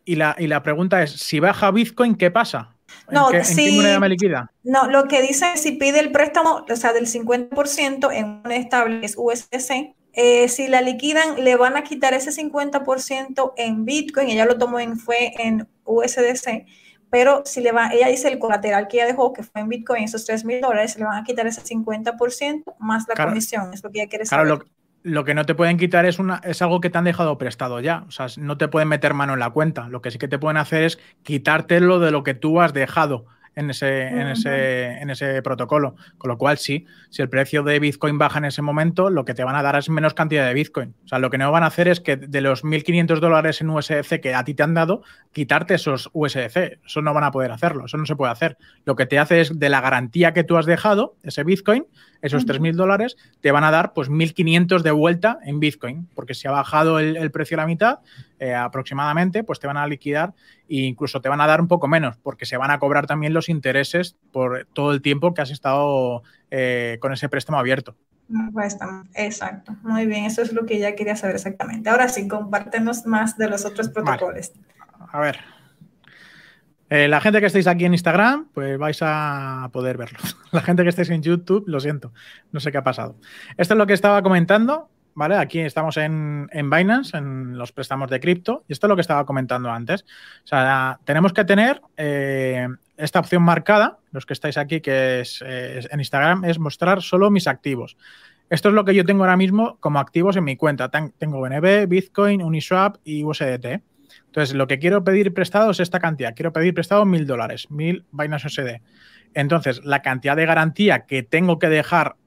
[0.06, 2.78] Y la, y la pregunta es, si baja Bitcoin, ¿qué pasa?
[3.12, 3.44] no, qué,
[3.76, 4.52] moneda me liquida?
[4.64, 8.56] No, lo que dice es si pide el préstamo, o sea, del 50% en una
[8.56, 14.30] estable, es USDC, eh, si la liquidan, le van a quitar ese 50% en Bitcoin,
[14.30, 16.66] ella lo tomó en, fue en USDC,
[17.12, 20.06] pero si le va, ella dice el colateral que ella dejó, que fue en Bitcoin,
[20.06, 23.92] esos 3 mil dólares, le van a quitar ese 50% más la comisión, es lo
[23.92, 24.48] que ella quiere saber.
[24.48, 24.66] Claro,
[25.04, 27.80] lo, que no te pueden quitar es, una, es algo que te han dejado prestado
[27.80, 30.28] ya, o sea, no te pueden meter mano en la cuenta, lo que sí que
[30.28, 33.28] te pueden hacer es quitártelo de lo que tú has dejado
[33.58, 35.96] en ese, en ese, en ese protocolo.
[36.20, 39.34] Con lo cual, sí, si el precio de Bitcoin baja en ese momento, lo que
[39.34, 40.94] te van a dar es menos cantidad de Bitcoin.
[41.04, 43.72] O sea, lo que no van a hacer es que de los 1.500 dólares en
[43.72, 45.02] USDC que a ti te han dado,
[45.34, 46.80] quitarte esos USDC.
[46.86, 48.58] Eso no van a poder hacerlo, eso no se puede hacer.
[48.86, 51.88] Lo que te hace es de la garantía que tú has dejado, ese Bitcoin,
[52.22, 56.48] esos 3.000 dólares, te van a dar pues 1.500 de vuelta en Bitcoin, porque si
[56.48, 58.00] ha bajado el, precio a la mitad,
[58.40, 60.34] eh, aproximadamente, pues te van a liquidar
[60.70, 63.34] e incluso te van a dar un poco menos, porque se van a cobrar también
[63.34, 67.96] los intereses por todo el tiempo que has estado eh, con ese préstamo abierto.
[69.16, 71.90] Exacto, muy bien, eso es lo que ya quería saber exactamente.
[71.90, 74.52] Ahora sí, compártenos más de los otros protocolos.
[75.12, 75.40] A ver,
[76.90, 80.20] eh, la gente que estéis aquí en Instagram, pues vais a poder verlo.
[80.52, 82.14] La gente que estéis en YouTube, lo siento,
[82.52, 83.18] no sé qué ha pasado.
[83.58, 85.36] Esto es lo que estaba comentando, ¿vale?
[85.36, 89.26] Aquí estamos en, Binance, en los préstamos de cripto, y esto es lo que estaba
[89.26, 90.04] comentando antes.
[90.44, 95.42] O sea, tenemos que tener eh, esta opción marcada, los que estáis aquí, que es,
[95.42, 97.98] en Instagram, es mostrar solo mis activos.
[98.52, 100.92] Esto es lo que yo tengo ahora mismo como activos en mi cuenta.
[100.92, 103.82] Tengo BNB, Bitcoin, Uniswap y USDT.
[104.28, 106.36] Entonces, lo que quiero pedir prestado es esta cantidad.
[106.36, 108.82] Quiero pedir prestado mil dólares, mil Binance USD.
[109.34, 112.18] Entonces, la cantidad de garantía que tengo que dejar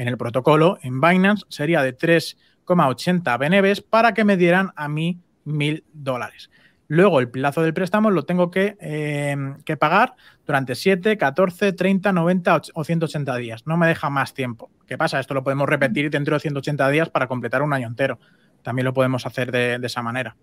[0.00, 5.20] en el protocolo, en Binance, sería de 3,80 BNBs para que me dieran a mí
[5.44, 6.50] mil dólares.
[6.88, 9.36] Luego, el plazo del préstamo lo tengo que, eh,
[9.66, 10.14] que, pagar
[10.46, 13.66] durante 7, 14, 30, 90 o 180 días.
[13.66, 14.70] No me deja más tiempo.
[14.86, 15.20] ¿Qué pasa?
[15.20, 18.18] Esto lo podemos repetir dentro de 180 días para completar un año entero.
[18.62, 20.34] También lo podemos hacer de esa manera.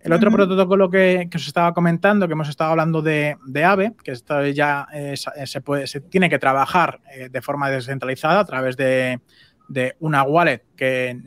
[0.00, 4.12] El otro protocolo que, os estaba comentando, que hemos estado hablando de, de AVE, que
[4.12, 8.76] esto ya eh, se, puede, se tiene que trabajar eh, de forma descentralizada a través
[8.76, 9.20] de,
[9.98, 11.18] una wallet que,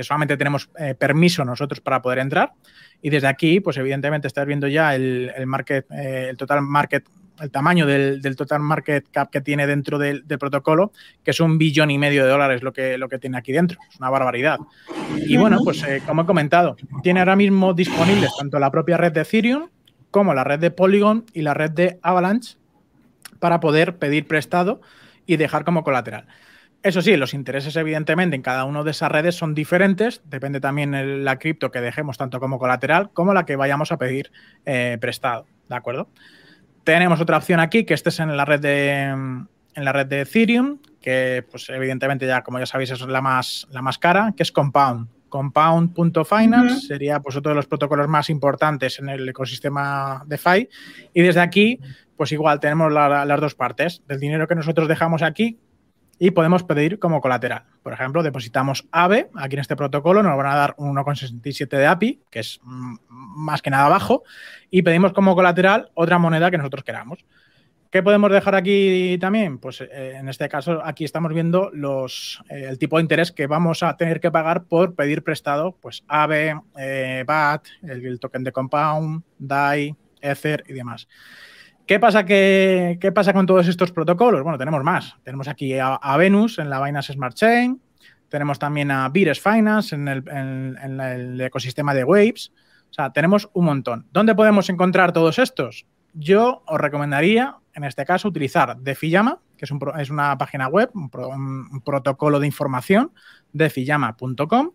[0.00, 2.52] solamente tenemos eh, permiso nosotros para poder entrar.
[3.02, 7.04] Y desde aquí, pues evidentemente estás viendo ya el, el market, el total market
[7.40, 10.92] el tamaño del, total market cap que tiene dentro del, protocolo,
[11.24, 13.78] que es un billón y medio de dólares lo que, lo que tiene aquí dentro.
[13.90, 14.58] Es una barbaridad.
[15.26, 19.12] Y bueno, pues eh, como he comentado, tiene ahora mismo disponibles tanto la propia red
[19.12, 19.68] de Ethereum
[20.10, 22.56] como la red de Polygon y la red de Avalanche
[23.38, 24.80] para poder pedir prestado
[25.26, 26.26] y dejar como colateral.
[26.82, 30.92] Eso sí, los intereses evidentemente en cada una de esas redes son diferentes, depende también
[30.92, 34.32] de la cripto que dejemos tanto como colateral como la que vayamos a pedir
[34.64, 36.08] eh, prestado, ¿de acuerdo?
[36.84, 40.22] Tenemos otra opción aquí, que este es en la red de, en la red de
[40.22, 44.42] Ethereum, que pues evidentemente ya, como ya sabéis, es la más, la más cara, que
[44.42, 45.08] es Compound.
[45.28, 50.68] Compound.finance sería pues otro de los protocolos más importantes en el ecosistema DeFi.
[51.14, 51.78] Y desde aquí,
[52.16, 55.58] pues igual tenemos las dos partes, del dinero que nosotros dejamos aquí
[56.22, 57.64] y podemos pedir como colateral.
[57.82, 62.20] Por ejemplo, depositamos AVE aquí en este protocolo, nos van a dar 1,67 de API,
[62.30, 64.22] que es mm, más que nada bajo,
[64.70, 67.24] y pedimos como colateral otra moneda que nosotros queramos.
[67.90, 69.58] ¿Qué podemos dejar aquí también?
[69.58, 73.46] Pues eh, en este caso aquí estamos viendo los, eh, el tipo de interés que
[73.46, 78.52] vamos a tener que pagar por pedir prestado, pues AVE, eh, BAT, el, token de
[78.52, 81.08] Compound, DAI, Ether y demás.
[81.90, 84.44] ¿Qué pasa, ¿Qué pasa con todos estos protocolos?
[84.44, 85.16] Bueno, tenemos más.
[85.24, 87.82] Tenemos aquí a, Venus en la Binance Smart Chain,
[88.28, 92.52] tenemos también a Vires Finance en el, en el ecosistema de Waves.
[92.90, 94.06] O sea, tenemos un montón.
[94.12, 95.84] ¿Dónde podemos encontrar todos estos?
[96.14, 101.82] Yo os recomendaría en este caso, utilizar Defiyama, que es, es una página web, un,
[101.84, 103.10] protocolo de información,
[103.52, 104.70] defiyama.com,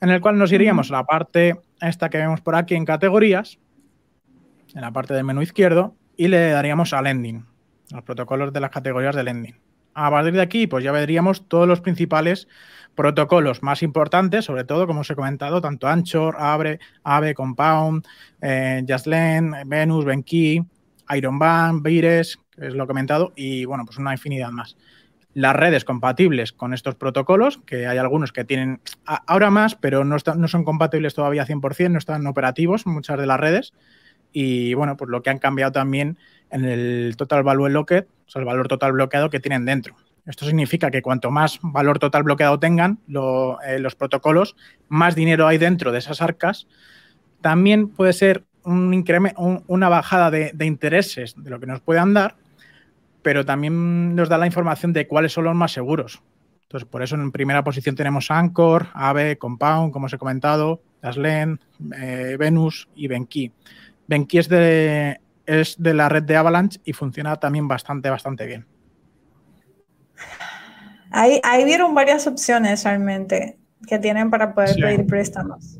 [0.00, 3.60] en el cual nos iríamos a la parte esta que vemos por aquí en categorías,
[4.74, 7.46] en la parte del menú izquierdo, y le daríamos a Lending,
[7.92, 9.56] los protocolos de las categorías de Lending.
[9.94, 12.48] A partir de aquí, pues ya veríamos todos los principales
[12.96, 18.04] protocolos más importantes, sobre todo, como os he comentado, tanto Anchor, Abre, Ave, Compound,
[18.42, 18.84] eh,
[19.64, 20.60] Venus, Benki,
[21.10, 24.76] Ironban, Vires, que es lo comentado, y bueno, pues una infinidad más.
[25.34, 30.16] Las redes compatibles con estos protocolos, que hay algunos que tienen ahora más, pero no,
[30.36, 33.72] no son compatibles todavía 100%, no están operativos muchas de las redes.
[34.32, 36.18] Y bueno, pues lo que han cambiado también
[36.50, 39.96] en el total value locked, o sea, el valor total bloqueado que tienen dentro.
[40.28, 44.56] Esto significa que cuanto más valor total bloqueado tengan eh, los protocolos,
[44.88, 46.68] más dinero hay dentro de esas arcas.
[47.40, 52.36] También puede ser una bajada de, intereses de lo que nos puedan dar,
[53.22, 56.22] pero también nos da la información de cuáles son los más seguros.
[56.62, 61.58] Entonces, por eso en primera posición tenemos Anchor, Aave, Compound, como os he comentado, Daslen,
[61.96, 63.52] eh, Venus y Benki.
[64.08, 68.66] Benki es de, es de la red de Avalanche y funciona también bastante, bastante bien.
[71.10, 75.78] Ahí, ahí vieron varias opciones realmente que tienen para poder pedir préstamos.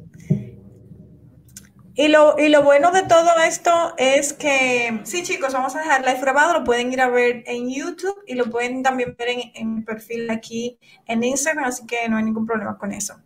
[1.95, 6.03] Y lo, y lo bueno de todo esto es que, sí chicos, vamos a dejar
[6.03, 9.41] live grabado, lo pueden ir a ver en YouTube y lo pueden también ver en,
[9.55, 13.17] en mi perfil aquí en Instagram, así que no hay ningún problema con eso.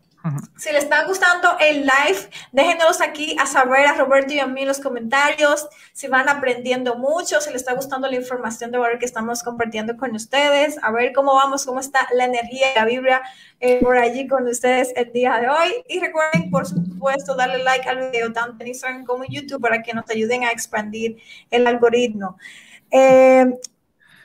[0.57, 4.63] Si les está gustando el live, déjenos aquí a saber a Roberto y a mí
[4.63, 8.99] en los comentarios si van aprendiendo mucho, si les está gustando la información de valor
[8.99, 12.85] que estamos compartiendo con ustedes, a ver cómo vamos, cómo está la energía y la
[12.85, 13.23] vibra
[13.59, 15.85] eh, por allí con ustedes el día de hoy.
[15.89, 19.83] Y recuerden, por supuesto, darle like al video tanto en Instagram como en YouTube para
[19.83, 21.19] que nos ayuden a expandir
[21.51, 22.37] el algoritmo.
[22.93, 23.47] Eh,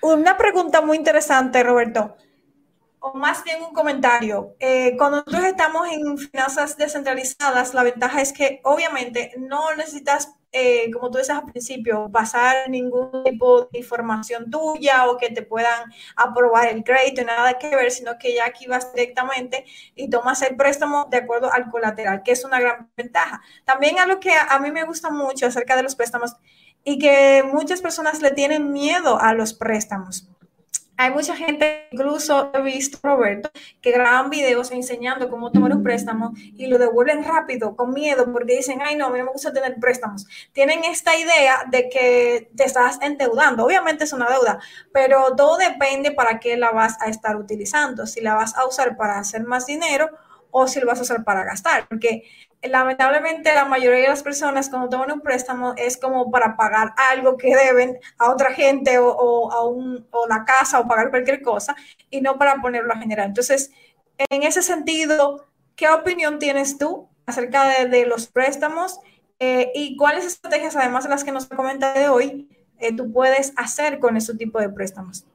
[0.01, 2.15] una pregunta muy interesante, Roberto
[2.99, 4.55] o más bien un comentario.
[4.59, 10.89] Eh, cuando nosotros estamos en finanzas descentralizadas, la ventaja es que obviamente no necesitas, eh,
[10.91, 15.91] como tú decías al principio, pasar ningún tipo de información tuya o que te puedan
[16.15, 20.55] aprobar el crédito, nada que ver, sino que ya aquí vas directamente y tomas el
[20.55, 23.41] préstamo de acuerdo al colateral, que es una gran ventaja.
[23.65, 26.35] También algo que a mí me gusta mucho acerca de los préstamos
[26.83, 30.29] y que muchas personas le tienen miedo a los préstamos
[30.97, 36.33] hay mucha gente, incluso he visto, Roberto, que graban videos enseñando cómo tomar un préstamo
[36.35, 39.53] y lo devuelven rápido, con miedo, porque dicen, ay, no, a mí no me gusta
[39.53, 40.25] tener préstamos.
[40.53, 43.63] Tienen esta idea de que te estás endeudando.
[43.63, 44.59] Obviamente es una deuda,
[44.91, 48.07] pero todo depende para qué la vas a estar utilizando.
[48.07, 50.09] Si la vas a usar para hacer más dinero
[50.49, 51.87] o si lo vas a usar para gastar.
[51.87, 52.23] Porque
[52.63, 57.37] lamentablemente la mayoría de las personas cuando toman un préstamo es como para pagar algo
[57.37, 61.75] que deben a otra gente o, a un, o la casa o pagar cualquier cosa
[62.09, 63.27] y no para ponerlo a generar.
[63.27, 63.71] Entonces,
[64.29, 68.99] en ese sentido, ¿qué opinión tienes tú acerca de, los préstamos
[69.39, 73.53] eh, y cuáles estrategias, además de las que nos comenta de hoy, eh, tú puedes
[73.55, 75.25] hacer con ese tipo de préstamos?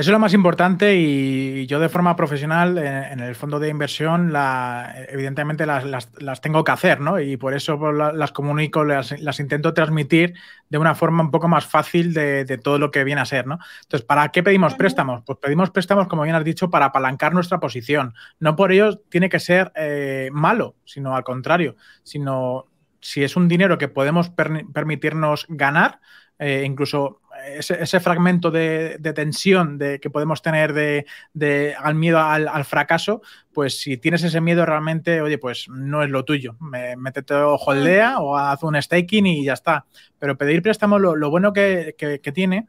[0.00, 4.32] Eso es lo más importante y yo de forma profesional en, el fondo de inversión
[4.32, 7.20] la, evidentemente las, tengo que hacer, ¿no?
[7.20, 10.32] Y por eso las comunico, las, intento transmitir
[10.70, 13.58] de una forma un poco más fácil de, todo lo que viene a ser, ¿no?
[13.82, 15.22] Entonces, ¿para qué pedimos préstamos?
[15.26, 18.14] Pues pedimos préstamos, como bien has dicho, para apalancar nuestra posición.
[18.38, 22.68] No por ello tiene que ser eh, malo, sino al contrario, sino
[23.02, 26.00] si es un dinero que podemos permitirnos ganar,
[26.38, 33.22] eh, incluso ese, fragmento de, tensión de, que podemos tener de, al miedo al, fracaso,
[33.52, 36.56] pues si tienes ese miedo realmente, oye, pues no es lo tuyo.
[36.96, 39.86] métete o holdea o haz un staking y ya está.
[40.18, 41.94] Pero pedir préstamo, lo, bueno que,
[42.34, 42.66] tiene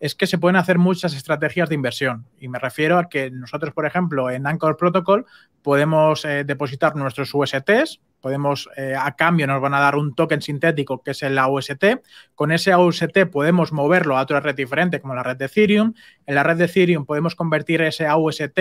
[0.00, 2.26] es que se pueden hacer muchas estrategias de inversión.
[2.38, 5.26] Y me refiero a que nosotros, por ejemplo, en Anchor Protocol
[5.62, 10.40] podemos eh, depositar nuestros USTs, podemos, eh, a cambio nos van a dar un token
[10.40, 12.00] sintético que es el AUST.
[12.34, 15.92] Con ese AUST podemos moverlo a otra red diferente como la red de Ethereum.
[16.24, 18.58] En la red de Ethereum podemos convertir ese AUST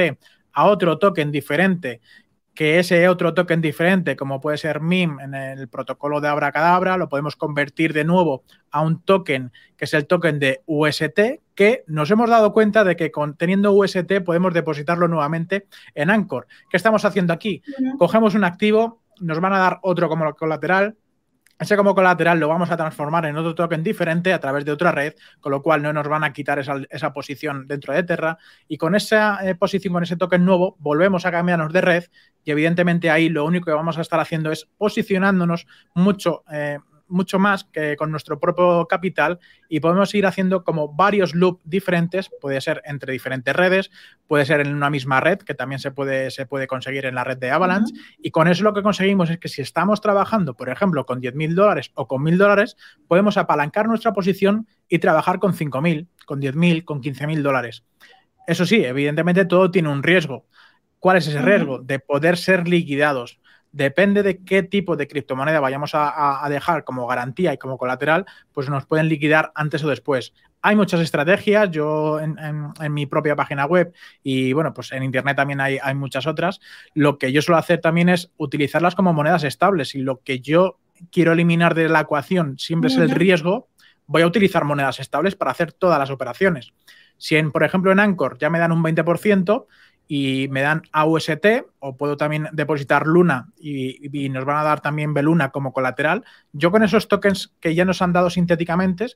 [0.52, 2.02] a otro token diferente
[2.54, 7.10] que ese otro token diferente, como puede ser MIM en el protocolo de Abracadabra, lo
[7.10, 11.20] podemos convertir de nuevo a un token que es el token de UST,
[11.56, 16.48] que nos hemos dado cuenta de que con, teniendo UST podemos depositarlo nuevamente en Anchor.
[16.70, 17.64] ¿Qué estamos haciendo aquí?
[17.98, 20.98] Cogemos un activo, nos van a dar otro como colateral,
[21.60, 24.92] ese como colateral lo vamos a transformar en otro token diferente a través de otra
[24.92, 28.38] red, con lo cual no nos van a quitar esa, posición dentro de Terra.
[28.68, 32.04] Y con esa eh, posición, con ese token nuevo, volvemos a cambiarnos de red
[32.44, 36.80] y evidentemente ahí lo único que vamos a estar haciendo es posicionándonos mucho eh,
[37.14, 39.40] mucho más que con nuestro propio capital
[39.70, 43.92] y podemos ir haciendo como varios loops diferentes, puede ser entre diferentes redes,
[44.28, 47.24] puede ser en una misma red, que también se puede, se puede conseguir en la
[47.24, 50.70] red de Avalanche, y con eso lo que conseguimos es que si estamos trabajando, por
[50.70, 52.76] ejemplo, con 10.000 dólares o con 1.000 dólares,
[53.08, 57.84] podemos apalancar nuestra posición y trabajar con 5.000, con 10.000, con 15.000 dólares.
[58.48, 60.48] Eso sí, evidentemente todo tiene un riesgo.
[61.00, 61.80] ¿Cuál es ese riesgo?
[61.80, 63.40] De poder ser liquidados
[63.74, 68.70] depende de qué tipo de criptomoneda vayamos a, dejar como garantía y como colateral, pues
[68.70, 70.34] nos pueden liquidar antes o después.
[70.62, 72.38] Hay muchas estrategias, yo en,
[72.94, 76.62] mi propia página web y bueno, pues en Internet también hay, muchas otras.
[76.94, 80.80] Lo que yo suelo hacer también es utilizarlas como monedas estables y lo que yo
[81.12, 83.68] quiero eliminar de la ecuación siempre es el riesgo,
[84.06, 86.74] voy a utilizar monedas estables para hacer todas las operaciones.
[87.18, 89.66] Si, en, por ejemplo, en Anchor ya me dan un 20%,
[90.08, 91.46] y me dan AUST
[91.80, 96.24] o puedo también depositar Luna y, nos van a dar también Beluna como colateral.
[96.52, 99.08] Yo con esos tokens que ya nos han dado sintéticamente,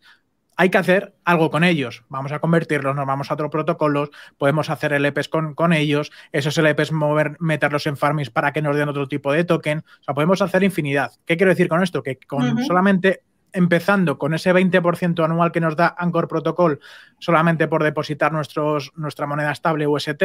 [0.56, 2.04] hay que hacer algo con ellos.
[2.10, 6.58] Vamos a convertirlos, nos vamos a otros protocolos, podemos hacer LPs con, con ellos, esos
[6.58, 9.80] LPs mover, meterlos en farmings para que nos den otro tipo de token.
[9.80, 11.12] O sea, podemos hacer infinidad.
[11.26, 12.02] ¿Qué quiero decir con esto?
[12.02, 13.22] Que con solamente
[13.54, 16.80] empezando con ese 20% anual que nos da Anchor Protocol
[17.20, 20.24] solamente por depositar nuestros, nuestra moneda estable UST,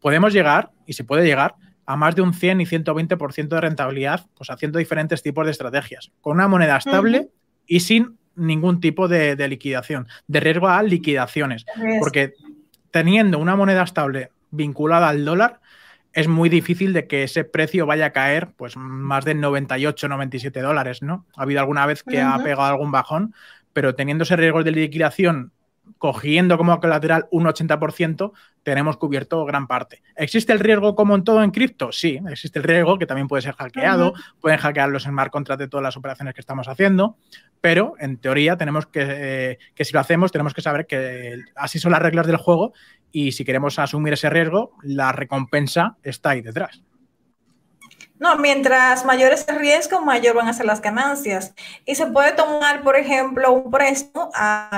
[0.00, 1.54] podemos llegar, y se puede llegar,
[1.86, 6.12] a más de un 100 y 120% de rentabilidad, pues haciendo diferentes tipos de estrategias,
[6.20, 7.30] con una moneda estable
[7.66, 11.66] y sin ningún tipo de, liquidación, de riesgo a liquidaciones,
[11.98, 12.34] porque
[12.90, 15.60] teniendo una moneda estable vinculada al dólar,
[16.12, 20.60] es muy difícil de que ese precio vaya a caer pues más de 98, 97
[20.60, 21.26] dólares, ¿no?
[21.36, 23.34] Ha habido alguna vez que ha pegado algún bajón,
[23.72, 25.52] pero teniendo ese riesgo de liquidación
[25.98, 28.32] cogiendo como colateral un 80%,
[28.62, 30.02] tenemos cubierto gran parte.
[30.16, 31.92] ¿Existe el riesgo como en todo en cripto?
[31.92, 35.68] Sí, existe el riesgo que también puede ser hackeado, pueden hackear los smart contracts de
[35.68, 37.16] todas las operaciones que estamos haciendo,
[37.60, 41.78] pero en teoría tenemos que, eh, que si lo hacemos, tenemos que saber que así
[41.78, 42.72] son las reglas del juego
[43.12, 46.82] y si queremos asumir ese riesgo, la recompensa está ahí detrás.
[48.20, 51.54] No, mientras mayor es el riesgo, mayor van a ser las ganancias.
[51.86, 54.30] Y se puede tomar, por ejemplo, un préstamo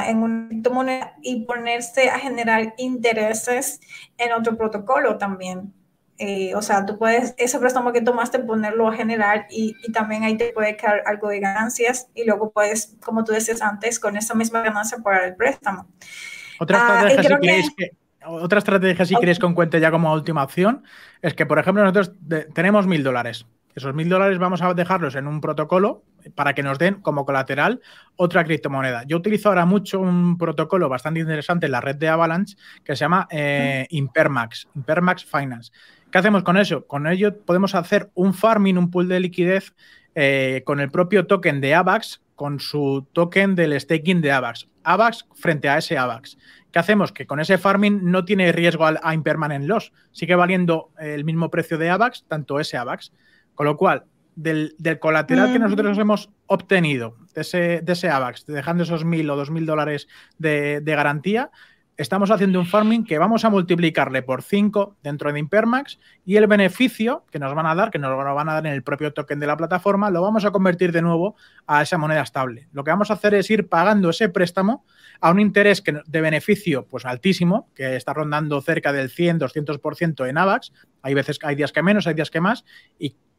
[0.06, 3.80] en una criptomoneda y ponerse a generar intereses
[4.16, 5.74] en otro protocolo también.
[6.18, 10.36] Eh, o sea, tú puedes, ese préstamo que tomaste, ponerlo a generar y, también ahí
[10.36, 14.34] te puede quedar algo de ganancias y luego puedes, como tú decías antes, con esa
[14.34, 15.88] misma ganancia pagar el préstamo.
[16.60, 20.42] Otra ah, estrategia, si que otra estrategia, si queréis que os cuente ya como última
[20.42, 20.84] opción,
[21.20, 22.12] es que, por ejemplo, nosotros
[22.54, 23.46] tenemos mil dólares.
[23.74, 26.04] Esos mil dólares vamos a dejarlos en un protocolo
[26.34, 27.80] para que nos den como colateral
[28.16, 29.04] otra criptomoneda.
[29.06, 33.00] Yo utilizo ahora mucho un protocolo bastante interesante en la red de Avalanche que se
[33.00, 35.72] llama eh, Impermax, Impermax Finance.
[36.10, 36.86] ¿Qué hacemos con eso?
[36.86, 39.74] Con ello podemos hacer un farming, un pool de liquidez
[40.14, 44.66] eh, con el propio token de AVAX, con su token del staking de AVAX.
[44.82, 46.36] AVAX frente a ese AVAX.
[46.72, 47.12] ¿Qué hacemos?
[47.12, 49.92] Que con ese farming no tiene riesgo a, impermanent loss.
[50.10, 53.12] Sigue valiendo el mismo precio de AVAX, tanto ese AVAX.
[53.54, 55.62] Con lo cual, del, colateral que mm.
[55.62, 60.08] nosotros hemos obtenido de ese, de ese AVAX, dejando esos mil o dos mil dólares
[60.38, 61.52] de, de garantía,
[61.96, 66.46] estamos haciendo un farming que vamos a multiplicarle por 5 dentro de Impermax y el
[66.46, 69.12] beneficio que nos van a dar, que nos lo van a dar en el propio
[69.12, 71.36] token de la plataforma, lo vamos a convertir de nuevo
[71.66, 72.68] a esa moneda estable.
[72.72, 74.84] Lo que vamos a hacer es ir pagando ese préstamo
[75.20, 80.38] a un interés de beneficio pues altísimo, que está rondando cerca del 100, 200% en
[80.38, 80.72] AVAX.
[81.02, 82.64] Hay veces hay días que menos, hay días que más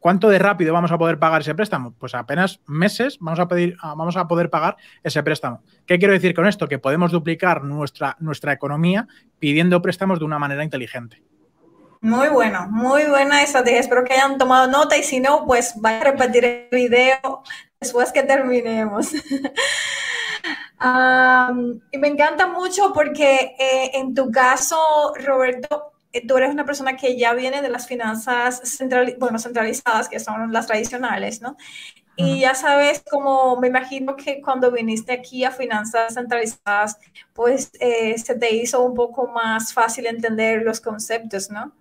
[0.04, 1.94] ¿Cuánto de rápido vamos a poder pagar ese préstamo?
[1.98, 5.62] Pues apenas meses vamos a, pedir, ah, vamos a poder pagar ese préstamo.
[5.86, 6.68] ¿Qué quiero decir con esto?
[6.68, 11.22] Que podemos duplicar nuestra, nuestra economía pidiendo préstamos de una manera inteligente.
[12.02, 13.80] Muy bueno, muy buena estrategia.
[13.80, 17.42] Espero que hayan tomado nota y si no, pues vaya a repetir el video
[17.80, 19.10] después que terminemos.
[21.92, 27.18] y me encanta mucho porque eh, en tu caso, Roberto, tú eres una persona que
[27.18, 28.62] ya viene de las finanzas
[29.18, 31.56] bueno, centralizadas, que son las tradicionales, ¿no?
[32.16, 36.98] Y ya sabes, como me imagino que cuando viniste aquí a finanzas centralizadas,
[37.32, 41.72] pues eh, se te hizo un poco más fácil entender los conceptos, ¿no?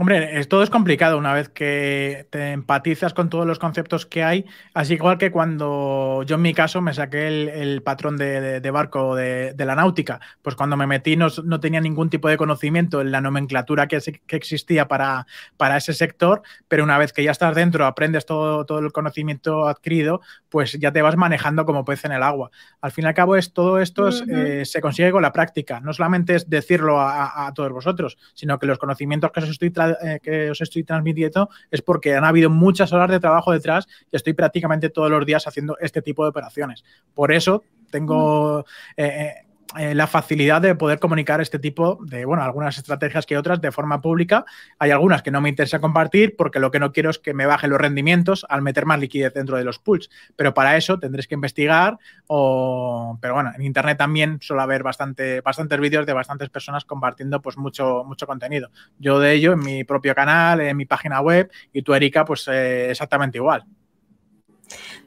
[0.00, 4.46] Hombre, todo es complicado una vez que te empatizas con todos los conceptos que hay,
[4.72, 9.54] así igual que cuando yo en mi caso me saqué el, patrón de, barco de,
[9.58, 11.28] la náutica, pues cuando me metí no,
[11.60, 15.26] tenía ningún tipo de conocimiento en la nomenclatura que, existía para,
[15.58, 19.68] para, ese sector, pero una vez que ya estás dentro, aprendes todo, todo el conocimiento
[19.68, 22.50] adquirido, pues ya te vas manejando como pez en el agua.
[22.80, 25.92] Al fin y al cabo, es, todo esto eh, se consigue con la práctica, no
[25.92, 29.89] solamente es decirlo a, todos vosotros, sino que los conocimientos que os estoy trayendo
[30.22, 34.32] que os estoy transmitiendo es porque han habido muchas horas de trabajo detrás y estoy
[34.32, 36.84] prácticamente todos los días haciendo este tipo de operaciones.
[37.14, 38.64] Por eso tengo...
[38.96, 39.34] Eh,
[39.78, 43.70] eh, la facilidad de poder comunicar este tipo de, bueno, algunas estrategias que otras de
[43.70, 44.44] forma pública.
[44.78, 47.46] Hay algunas que no me interesa compartir porque lo que no quiero es que me
[47.46, 50.10] bajen los rendimientos al meter más liquidez dentro de los pools.
[50.34, 55.40] Pero para eso tendréis que investigar o, pero bueno, en internet también suele haber bastante,
[55.40, 58.70] bastantes vídeos de bastantes personas compartiendo pues mucho, mucho contenido.
[58.98, 62.48] Yo de ello en mi propio canal, en mi página web y tú, Erika, pues
[62.48, 63.64] eh, exactamente igual.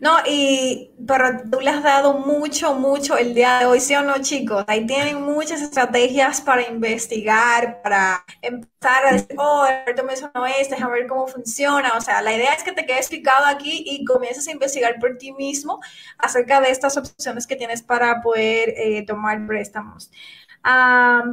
[0.04, 4.02] No, y pero tú le has dado mucho, mucho el día de hoy, ¿sí o
[4.02, 4.66] no, chicos?
[4.68, 11.00] Ahí tienen muchas estrategias para investigar, para empezar a decir, oh, Alberto mencionó esto, déjame
[11.00, 11.94] ver cómo funciona.
[11.96, 15.18] O sea, la idea es que te quedes picado aquí y comiences a investigar por
[15.18, 15.80] ti mismo
[16.18, 20.12] acerca de estas opciones que tienes para poder eh, tomar préstamos.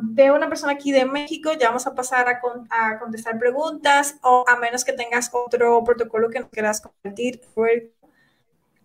[0.02, 2.40] veo una persona aquí de México, ya vamos a pasar a,
[2.70, 7.40] a, contestar preguntas o a menos que tengas otro protocolo que nos quieras compartir.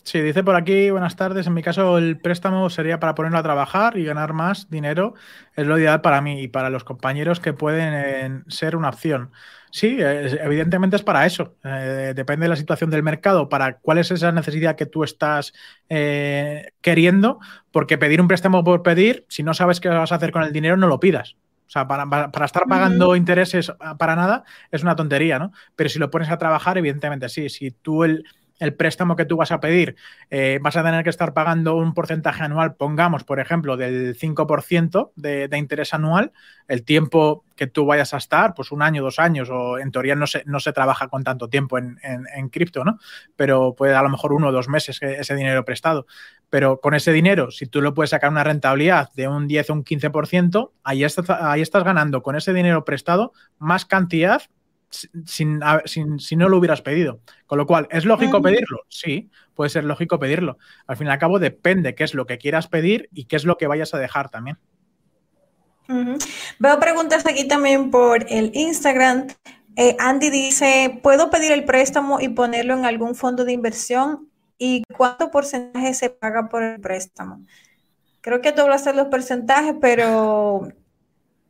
[0.06, 1.48] Sí, dice por aquí, buenas tardes.
[1.48, 5.16] En mi caso, el préstamo sería para ponerlo a trabajar y ganar más dinero.
[5.56, 9.32] Es lo ideal para mí y para los compañeros que pueden eh, ser una opción.
[9.72, 11.56] Sí, evidentemente es para eso.
[11.64, 15.54] Eh, depende de la situación del mercado, para cuál es esa necesidad que tú estás
[15.90, 17.40] eh, queriendo,
[17.72, 20.54] porque pedir un préstamo por pedir, si no sabes qué vas a hacer con el
[20.54, 21.36] dinero, no lo pidas.
[21.68, 25.52] O sea, para, para, estar pagando intereses para nada es una tontería, ¿no?
[25.76, 27.50] Pero si lo pones a trabajar, evidentemente sí.
[27.50, 28.24] Si tú el,
[28.60, 29.96] el préstamo que tú vas a pedir,
[30.30, 35.12] eh, vas a tener que estar pagando un porcentaje anual, pongamos, por ejemplo, del 5%
[35.16, 36.32] de, de, interés anual,
[36.68, 40.16] el tiempo que tú vayas a estar, pues un año, dos años, o en teoría
[40.16, 42.98] no se, no se trabaja con tanto tiempo en, en, cripto, ¿no?
[43.36, 46.06] Pero puede a lo mejor uno o dos meses ese dinero prestado.
[46.50, 49.74] Pero con ese dinero, si tú lo puedes sacar una rentabilidad de un 10 o
[49.74, 54.42] un 15%, ahí estás, ahí estás ganando con ese dinero prestado más cantidad
[54.90, 55.62] sin,
[56.20, 57.20] si no lo hubieras pedido.
[57.46, 58.82] Con lo cual, ¿es lógico pedirlo?
[58.90, 60.58] Sí, puede ser lógico pedirlo.
[60.88, 63.46] Al fin y al cabo, depende qué es lo que quieras pedir y qué es
[63.46, 64.58] lo que vayas a dejar también.
[66.60, 69.28] Veo preguntas aquí también por el Instagram.
[69.76, 74.30] Eh, Andy dice, ¿puedo pedir el préstamo y ponerlo en algún fondo de inversión?
[74.58, 77.46] ¿Y cuánto porcentaje se paga por el préstamo?
[78.22, 80.70] Creo que tú hablaste de los porcentajes, pero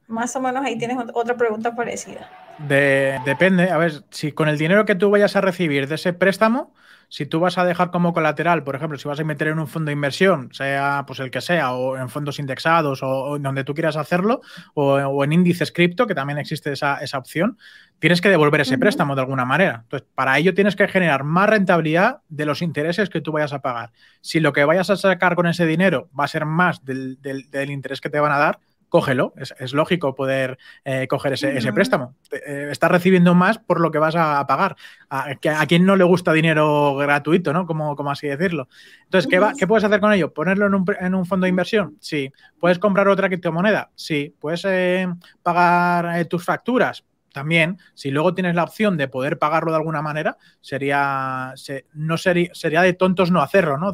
[0.08, 2.30] más o menos ahí tienes otra pregunta parecida
[2.60, 6.74] depende, a ver, si con el dinero que tú vayas a recibir de ese préstamo,
[7.08, 9.68] si tú vas a dejar como colateral, por ejemplo, si vas a meter en un
[9.68, 13.74] fondo de inversión, sea pues el que sea, o en fondos indexados, o, donde tú
[13.74, 14.42] quieras hacerlo,
[14.74, 17.58] o, en índices cripto, que también existe esa, opción,
[18.00, 19.82] tienes que devolver ese préstamo de alguna manera.
[19.84, 23.62] Entonces, para ello tienes que generar más rentabilidad de los intereses que tú vayas a
[23.62, 23.92] pagar.
[24.22, 28.02] Si lo que vayas a sacar con ese dinero va a ser más del interés
[28.02, 28.60] que te van a dar,
[28.96, 29.34] cógelo.
[29.36, 32.16] Es, lógico poder eh, coger ese, préstamo.
[32.32, 34.78] Eh, estás recibiendo más por lo que vas a pagar.
[35.10, 37.66] A, a quien no le gusta dinero gratuito, ¿no?
[37.66, 38.70] Como, como así decirlo.
[39.04, 40.34] Entonces, ¿qué, ¿qué, puedes hacer con ello?
[40.34, 41.98] ¿Ponerlo en un, fondo de inversión?
[42.00, 42.32] Sí.
[42.58, 43.92] ¿Puedes comprar otra criptomoneda?
[43.96, 44.34] Sí.
[44.40, 45.10] ¿Puedes eh,
[45.44, 47.04] pagar tus facturas?
[47.34, 51.54] También, si luego tienes la opción de poder pagarlo de alguna manera, sería,
[51.92, 53.92] no sería, sería de tontos no hacerlo, ¿no?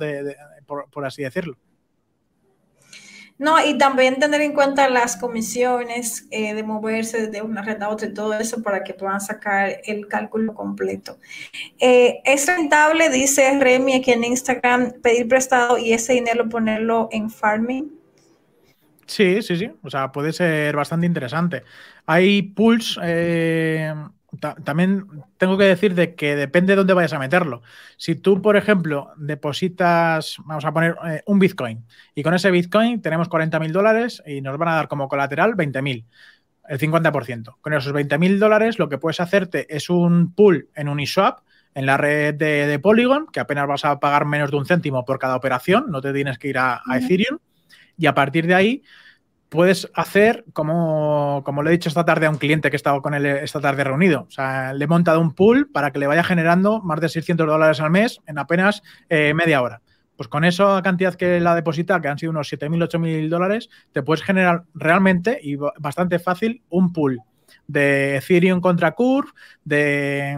[0.91, 1.57] por así decirlo.
[3.41, 7.89] No, y también tener en cuenta las comisiones eh, de moverse de una red a
[7.89, 11.17] otra y todo eso para que puedan sacar el cálculo completo.
[11.79, 17.31] Eh, es rentable, dice Remy aquí en Instagram, pedir prestado y ese dinero ponerlo en
[17.31, 17.89] farming.
[19.07, 19.71] Sí, sí, sí.
[19.81, 21.63] O sea, puede ser bastante interesante.
[22.05, 22.99] Hay pools.
[23.01, 23.91] Eh
[24.41, 25.05] también
[25.37, 27.61] tengo que decir de que depende de dónde vayas a meterlo.
[27.97, 31.85] Si tú, por ejemplo, depositas, vamos a poner eh, un Bitcoin,
[32.15, 35.55] y con ese Bitcoin tenemos 40 mil dólares y nos van a dar como colateral
[35.55, 36.05] 20 mil,
[36.67, 37.55] el 50%.
[37.61, 41.39] Con esos 20 mil dólares lo que puedes hacerte es un pool en Uniswap
[41.73, 45.19] en la red de, Polygon, que apenas vas a pagar menos de un céntimo por
[45.19, 47.39] cada operación, no te tienes que ir a, Ethereum.
[47.97, 48.83] Y a partir de ahí
[49.51, 53.01] puedes hacer, como, como le he dicho esta tarde a un cliente que he estado
[53.01, 56.07] con él esta tarde reunido, o sea, le he montado un pool para que le
[56.07, 59.81] vaya generando más de 600 dólares al mes en apenas eh, media hora.
[60.15, 64.03] Pues con esa cantidad que la deposita, que han sido unos 7.000, 8.000 dólares, te
[64.03, 67.19] puedes generar realmente y bastante fácil un pool
[67.67, 69.31] de Ethereum contra Curve,
[69.65, 70.37] de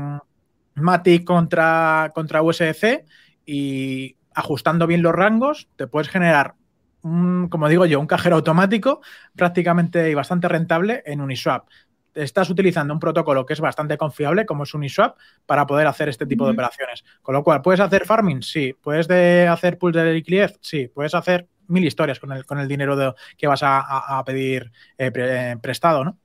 [0.74, 3.05] Matic contra, contra USDC
[3.45, 6.55] y ajustando bien los rangos, te puedes generar,
[7.04, 9.01] un, como digo yo, un cajero automático
[9.36, 11.68] prácticamente y bastante rentable en Uniswap.
[12.16, 16.26] Estás utilizando un protocolo que es bastante confiable, como es Uniswap, para poder hacer este
[16.26, 17.04] tipo de operaciones.
[17.22, 18.43] Con lo cual, ¿puedes hacer farming?
[18.43, 18.74] Sí.
[18.80, 20.58] ¿Puedes de hacer pool de liquidez?
[20.62, 20.88] Sí.
[20.88, 26.04] ¿Puedes hacer mil historias con el, con el dinero que vas a, pedir eh, prestado,
[26.04, 26.20] ¿no?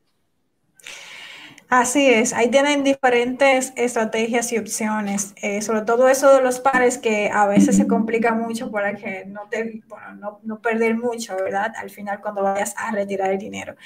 [1.68, 6.96] Así es, ahí tienen diferentes estrategias y opciones, eh, sobre todo eso de los pares
[6.96, 11.74] que a veces se complica mucho para que no te, bueno, no, perder mucho, ¿verdad?
[11.76, 13.76] Al final cuando vayas a retirar el dinero.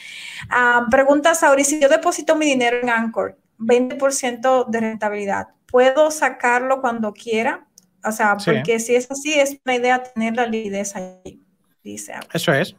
[0.49, 6.81] Ah, pregunta Sauri, si yo deposito mi dinero en Anchor, 20% de rentabilidad, ¿puedo sacarlo
[6.81, 7.67] cuando quiera?
[8.05, 11.43] O sea, porque si es así, es una idea tener la liquidez ahí,
[11.83, 12.15] dice.
[12.33, 12.77] Eso es.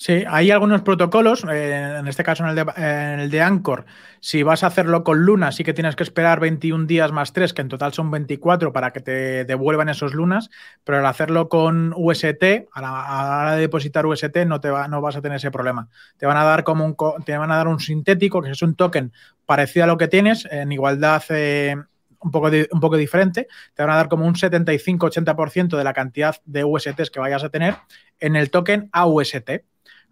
[0.00, 3.84] Sí, hay algunos protocolos, eh, en este caso en el, de, el, de, Anchor,
[4.20, 7.52] si vas a hacerlo con Luna, sí que tienes que esperar 21 días más 3,
[7.52, 10.50] que en total son 24 para que te devuelvan esos lunas,
[10.84, 15.00] pero al hacerlo con UST, a la, hora de depositar UST no, te va, no
[15.00, 15.88] vas a tener ese problema.
[16.16, 18.76] Te van a dar como un, te van a dar un sintético, que es un
[18.76, 19.12] token
[19.46, 21.24] parecido a lo que tienes, en igualdad...
[21.30, 21.74] Eh,
[22.20, 26.34] un poco, un poco diferente, te van a dar como un 75-80% de la cantidad
[26.46, 27.76] de USTs que vayas a tener
[28.18, 29.62] en el token AUST.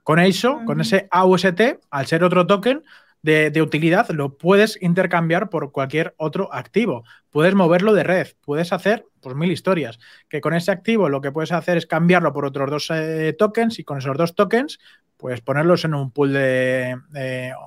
[0.07, 2.85] Con eso, con ese AUST, al ser otro token
[3.23, 7.03] de, utilidad, lo puedes intercambiar por cualquier otro activo.
[7.31, 9.99] Puedes moverlo de red, puedes hacer pues mil historias.
[10.29, 13.81] Que con ese activo lo que puedes hacer es cambiarlo por otros dos eh, tokens
[13.81, 14.79] y con esos dos tokens
[15.17, 16.95] pues ponerlos en un pool de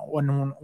[0.06, 0.54] o, en un,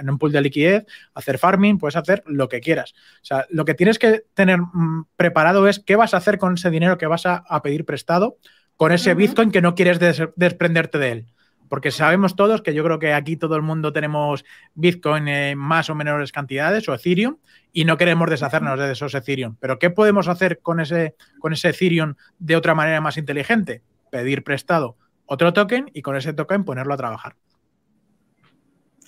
[0.00, 2.92] en, un, pool de liquidez, hacer farming, puedes hacer lo que quieras.
[3.22, 6.54] O sea, lo que tienes que tener mm, preparado es qué vas a hacer con
[6.54, 8.38] ese dinero que vas a pedir prestado
[8.80, 9.98] con ese Bitcoin que no quieres
[10.36, 11.26] desprenderte de él.
[11.68, 15.90] Porque sabemos todos que yo creo que aquí todo el mundo tenemos Bitcoin en más
[15.90, 17.36] o menores cantidades o Ethereum
[17.74, 19.56] y no queremos deshacernos de esos Ethereum.
[19.60, 23.82] Pero ¿qué podemos hacer con ese, con ese Ethereum de otra manera más inteligente?
[24.10, 27.36] Pedir prestado otro token y con ese token ponerlo a trabajar.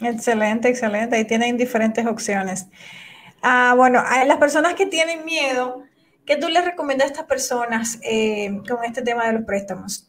[0.03, 1.17] Excelente, excelente.
[1.17, 2.67] Ahí tienen diferentes opciones.
[3.41, 5.83] Ah, bueno, las personas que tienen miedo
[6.25, 10.09] ¿Qué tú les recomiendas a estas personas eh, con este tema de los préstamos?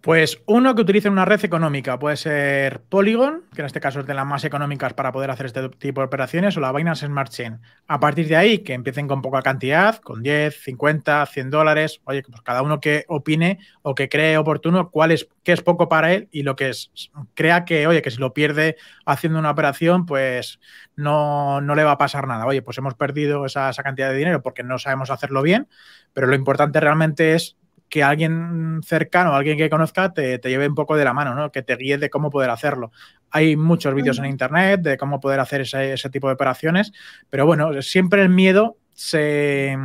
[0.00, 4.06] Pues uno que utilice una red económica, puede ser Polygon, que en este caso es
[4.06, 7.30] de las más económicas para poder hacer este tipo de operaciones, o la Binance Smart
[7.30, 7.60] Chain.
[7.86, 12.22] A partir de ahí, que empiecen con poca cantidad, con 10, 50, 100 dólares, oye,
[12.22, 16.14] pues cada uno que opine o que cree oportuno cuál es, qué es poco para
[16.14, 16.90] él y lo que es,
[17.34, 20.60] crea que, oye, que si lo pierde haciendo una operación, pues
[20.96, 22.46] no, no le va a pasar nada.
[22.46, 25.68] Oye, pues hemos perdido esa, esa cantidad de dinero porque no sabemos hacerlo bien,
[26.14, 27.58] pero lo importante realmente es
[27.90, 31.50] que alguien cercano, alguien que conozca, te, lleve un poco de la mano, ¿no?
[31.50, 32.92] Que te guíe de cómo poder hacerlo.
[33.30, 36.92] Hay muchos vídeos en internet de cómo poder hacer ese, ese tipo de operaciones,
[37.28, 39.76] pero bueno, siempre el miedo se,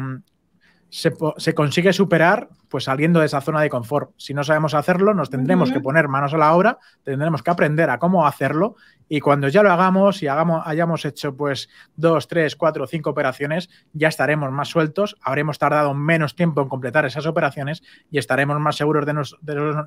[0.96, 4.12] se, consigue superar pues saliendo de esa zona de confort.
[4.18, 7.90] Si no sabemos hacerlo, nos tendremos que poner manos a la obra, tendremos que aprender
[7.90, 8.78] a cómo hacerlo
[9.10, 11.68] y cuando ya lo hagamos y hagamos, hayamos hecho pues
[11.98, 17.06] dos, tres, cuatro, cinco operaciones, ya estaremos más sueltos, habremos tardado menos tiempo en completar
[17.06, 19.14] esas operaciones y estaremos más seguros de,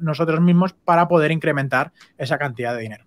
[0.01, 3.07] nosotros mismos para poder incrementar esa cantidad de dinero.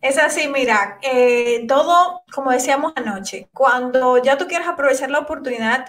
[0.00, 5.86] Es así, mira, eh, todo, como decíamos anoche, cuando ya tú quieres aprovechar la oportunidad,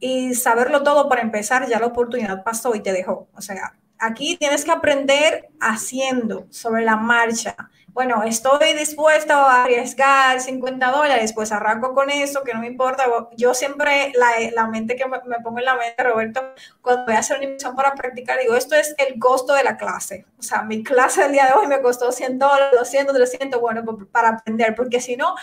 [0.00, 3.28] y saberlo todo para empezar, ya la oportunidad pasó y te dejó.
[3.34, 7.56] O sea, aquí tienes que aprender haciendo sobre la marcha.
[7.98, 13.06] Bueno, estoy dispuesto a arriesgar 50 dólares, pues arranco con eso, que no me importa.
[13.36, 14.12] Yo siempre,
[14.54, 17.74] la, mente que me, pongo en la mente, Roberto, cuando voy a hacer una inversión
[17.74, 20.26] para practicar, digo, esto es el costo de la clase.
[20.38, 23.84] O sea, mi clase del día de hoy me costó 100 dólares, 200, 300, bueno,
[24.12, 25.34] para aprender, porque si no,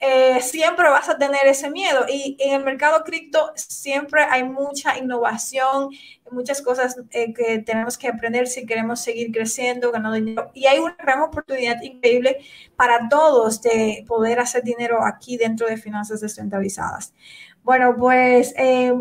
[0.00, 2.06] eh, siempre vas a tener ese miedo.
[2.08, 5.90] Y en el mercado cripto siempre hay mucha innovación,
[6.30, 10.50] muchas cosas eh, que tenemos que aprender si queremos seguir creciendo, ganando dinero.
[10.54, 12.38] Y hay una gran oportunidad increíble
[12.76, 17.12] para todos de poder hacer dinero aquí dentro de finanzas descentralizadas.
[17.62, 18.54] Bueno, pues...
[18.56, 18.94] Eh,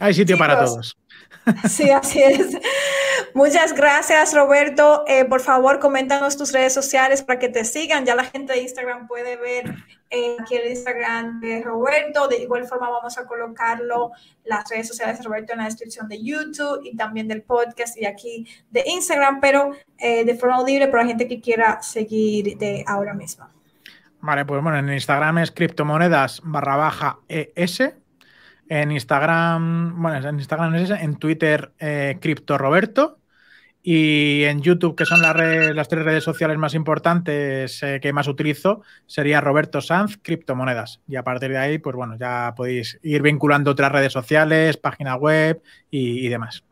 [0.00, 0.96] hay sitio para todos.
[1.68, 2.56] Sí, así es.
[3.34, 5.04] Muchas gracias, Roberto.
[5.06, 8.04] Eh, por favor, coméntanos tus redes sociales para que te sigan.
[8.04, 9.74] Ya la gente de Instagram puede ver
[10.10, 12.28] eh, aquí el Instagram de Roberto.
[12.28, 14.12] De igual forma, vamos a colocarlo
[14.44, 18.06] las redes sociales de Roberto en la descripción de YouTube y también del podcast y
[18.06, 22.84] aquí de Instagram, pero eh, de forma audible para la gente que quiera seguir de
[22.86, 23.48] ahora mismo.
[24.20, 28.01] Vale, pues bueno, en Instagram es criptomonedas barra baja ES
[28.68, 33.18] en Instagram, bueno, en Instagram es en Twitter, eh, Cripto Roberto.
[33.84, 35.36] Y en YouTube, que son las,
[35.74, 41.00] las tres redes sociales más importantes eh, que más utilizo, sería Roberto Sanz, Criptomonedas.
[41.08, 45.16] Y a partir de ahí, pues bueno, ya podéis ir vinculando otras redes sociales, página
[45.16, 46.62] web y demás.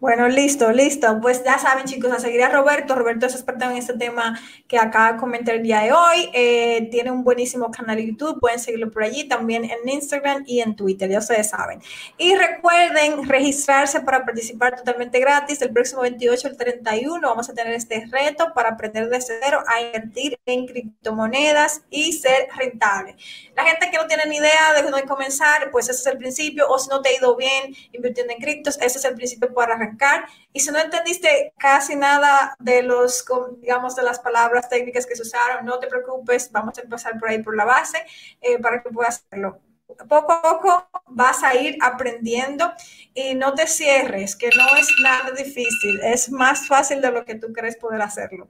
[0.00, 1.18] Bueno, listo, listo.
[1.20, 2.94] Pues ya saben, chicos, a seguir a Roberto.
[2.94, 4.38] Roberto es experto en este tema
[4.68, 6.30] que acaba de comentar el día de hoy.
[6.34, 8.38] Eh, tiene un buenísimo canal de YouTube.
[8.38, 11.82] Pueden seguirlo por allí, también en Instagram y en Twitter, ya ustedes saben.
[12.16, 15.60] Y recuerden registrarse para participar totalmente gratis.
[15.62, 19.80] El próximo 28 al 31 vamos a tener este reto para aprender de cero a
[19.80, 23.16] invertir en criptomonedas y ser rentable.
[23.56, 26.68] La gente que no tiene ni idea de dónde comenzar, pues ese es el principio.
[26.68, 29.87] O si no te ha ido bien invirtiendo en criptos, ese es el principio para
[29.88, 33.24] arrancar y si no entendiste casi nada de los,
[33.60, 37.28] digamos, de las palabras técnicas que se usaron, no te preocupes, vamos a empezar por
[37.28, 37.98] ahí por la base
[38.40, 39.60] eh, para que puedas hacerlo.
[40.08, 42.72] Poco a poco vas a ir aprendiendo
[43.14, 47.34] y no te cierres, que no es nada difícil, es más fácil de lo que
[47.34, 48.48] tú crees poder hacerlo.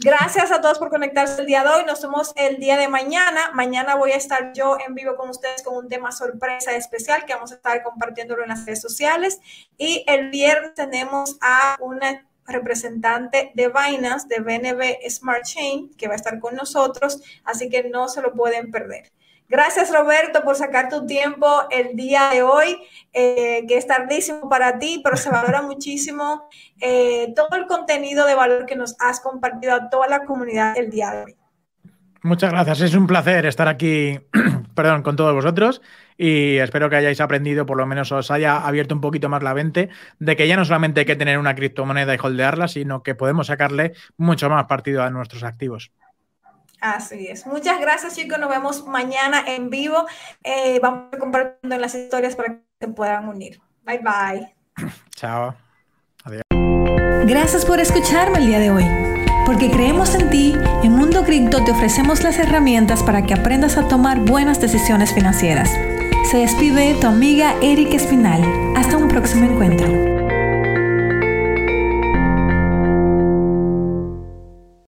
[0.00, 1.84] Gracias a todos por conectarse el día de hoy.
[1.84, 3.50] Nos vemos el día de mañana.
[3.52, 7.34] Mañana voy a estar yo en vivo con ustedes con un tema sorpresa especial que
[7.34, 9.40] vamos a estar compartiéndolo en las redes sociales.
[9.76, 16.12] Y el viernes tenemos a una representante de Binance, de BNB Smart Chain, que va
[16.12, 19.10] a estar con nosotros, así que no se lo pueden perder.
[19.48, 22.76] Gracias Roberto por sacar tu tiempo el día de hoy,
[23.14, 26.48] eh, que es tardísimo para ti, pero se valora muchísimo
[26.80, 30.90] eh, todo el contenido de valor que nos has compartido a toda la comunidad el
[30.90, 31.36] día de hoy.
[32.22, 34.20] Muchas gracias, es un placer estar aquí,
[34.74, 35.80] perdón, con todos vosotros
[36.18, 39.54] y espero que hayáis aprendido, por lo menos os haya abierto un poquito más la
[39.54, 39.88] mente
[40.18, 43.46] de que ya no solamente hay que tener una criptomoneda y holdearla, sino que podemos
[43.46, 45.92] sacarle mucho más partido a nuestros activos.
[46.80, 47.46] Así es.
[47.46, 48.38] Muchas gracias, chicos.
[48.38, 50.06] Nos vemos mañana en vivo.
[50.44, 53.60] Eh, vamos a compartiendo las historias para que se puedan unir.
[53.84, 54.54] Bye bye.
[55.14, 55.54] Chao.
[56.24, 56.42] Adiós.
[57.26, 58.84] Gracias por escucharme el día de hoy.
[59.44, 63.88] Porque creemos en ti, en Mundo Cripto te ofrecemos las herramientas para que aprendas a
[63.88, 65.70] tomar buenas decisiones financieras.
[66.30, 68.42] Se despide tu amiga Erika Espinal.
[68.76, 70.17] Hasta un próximo encuentro.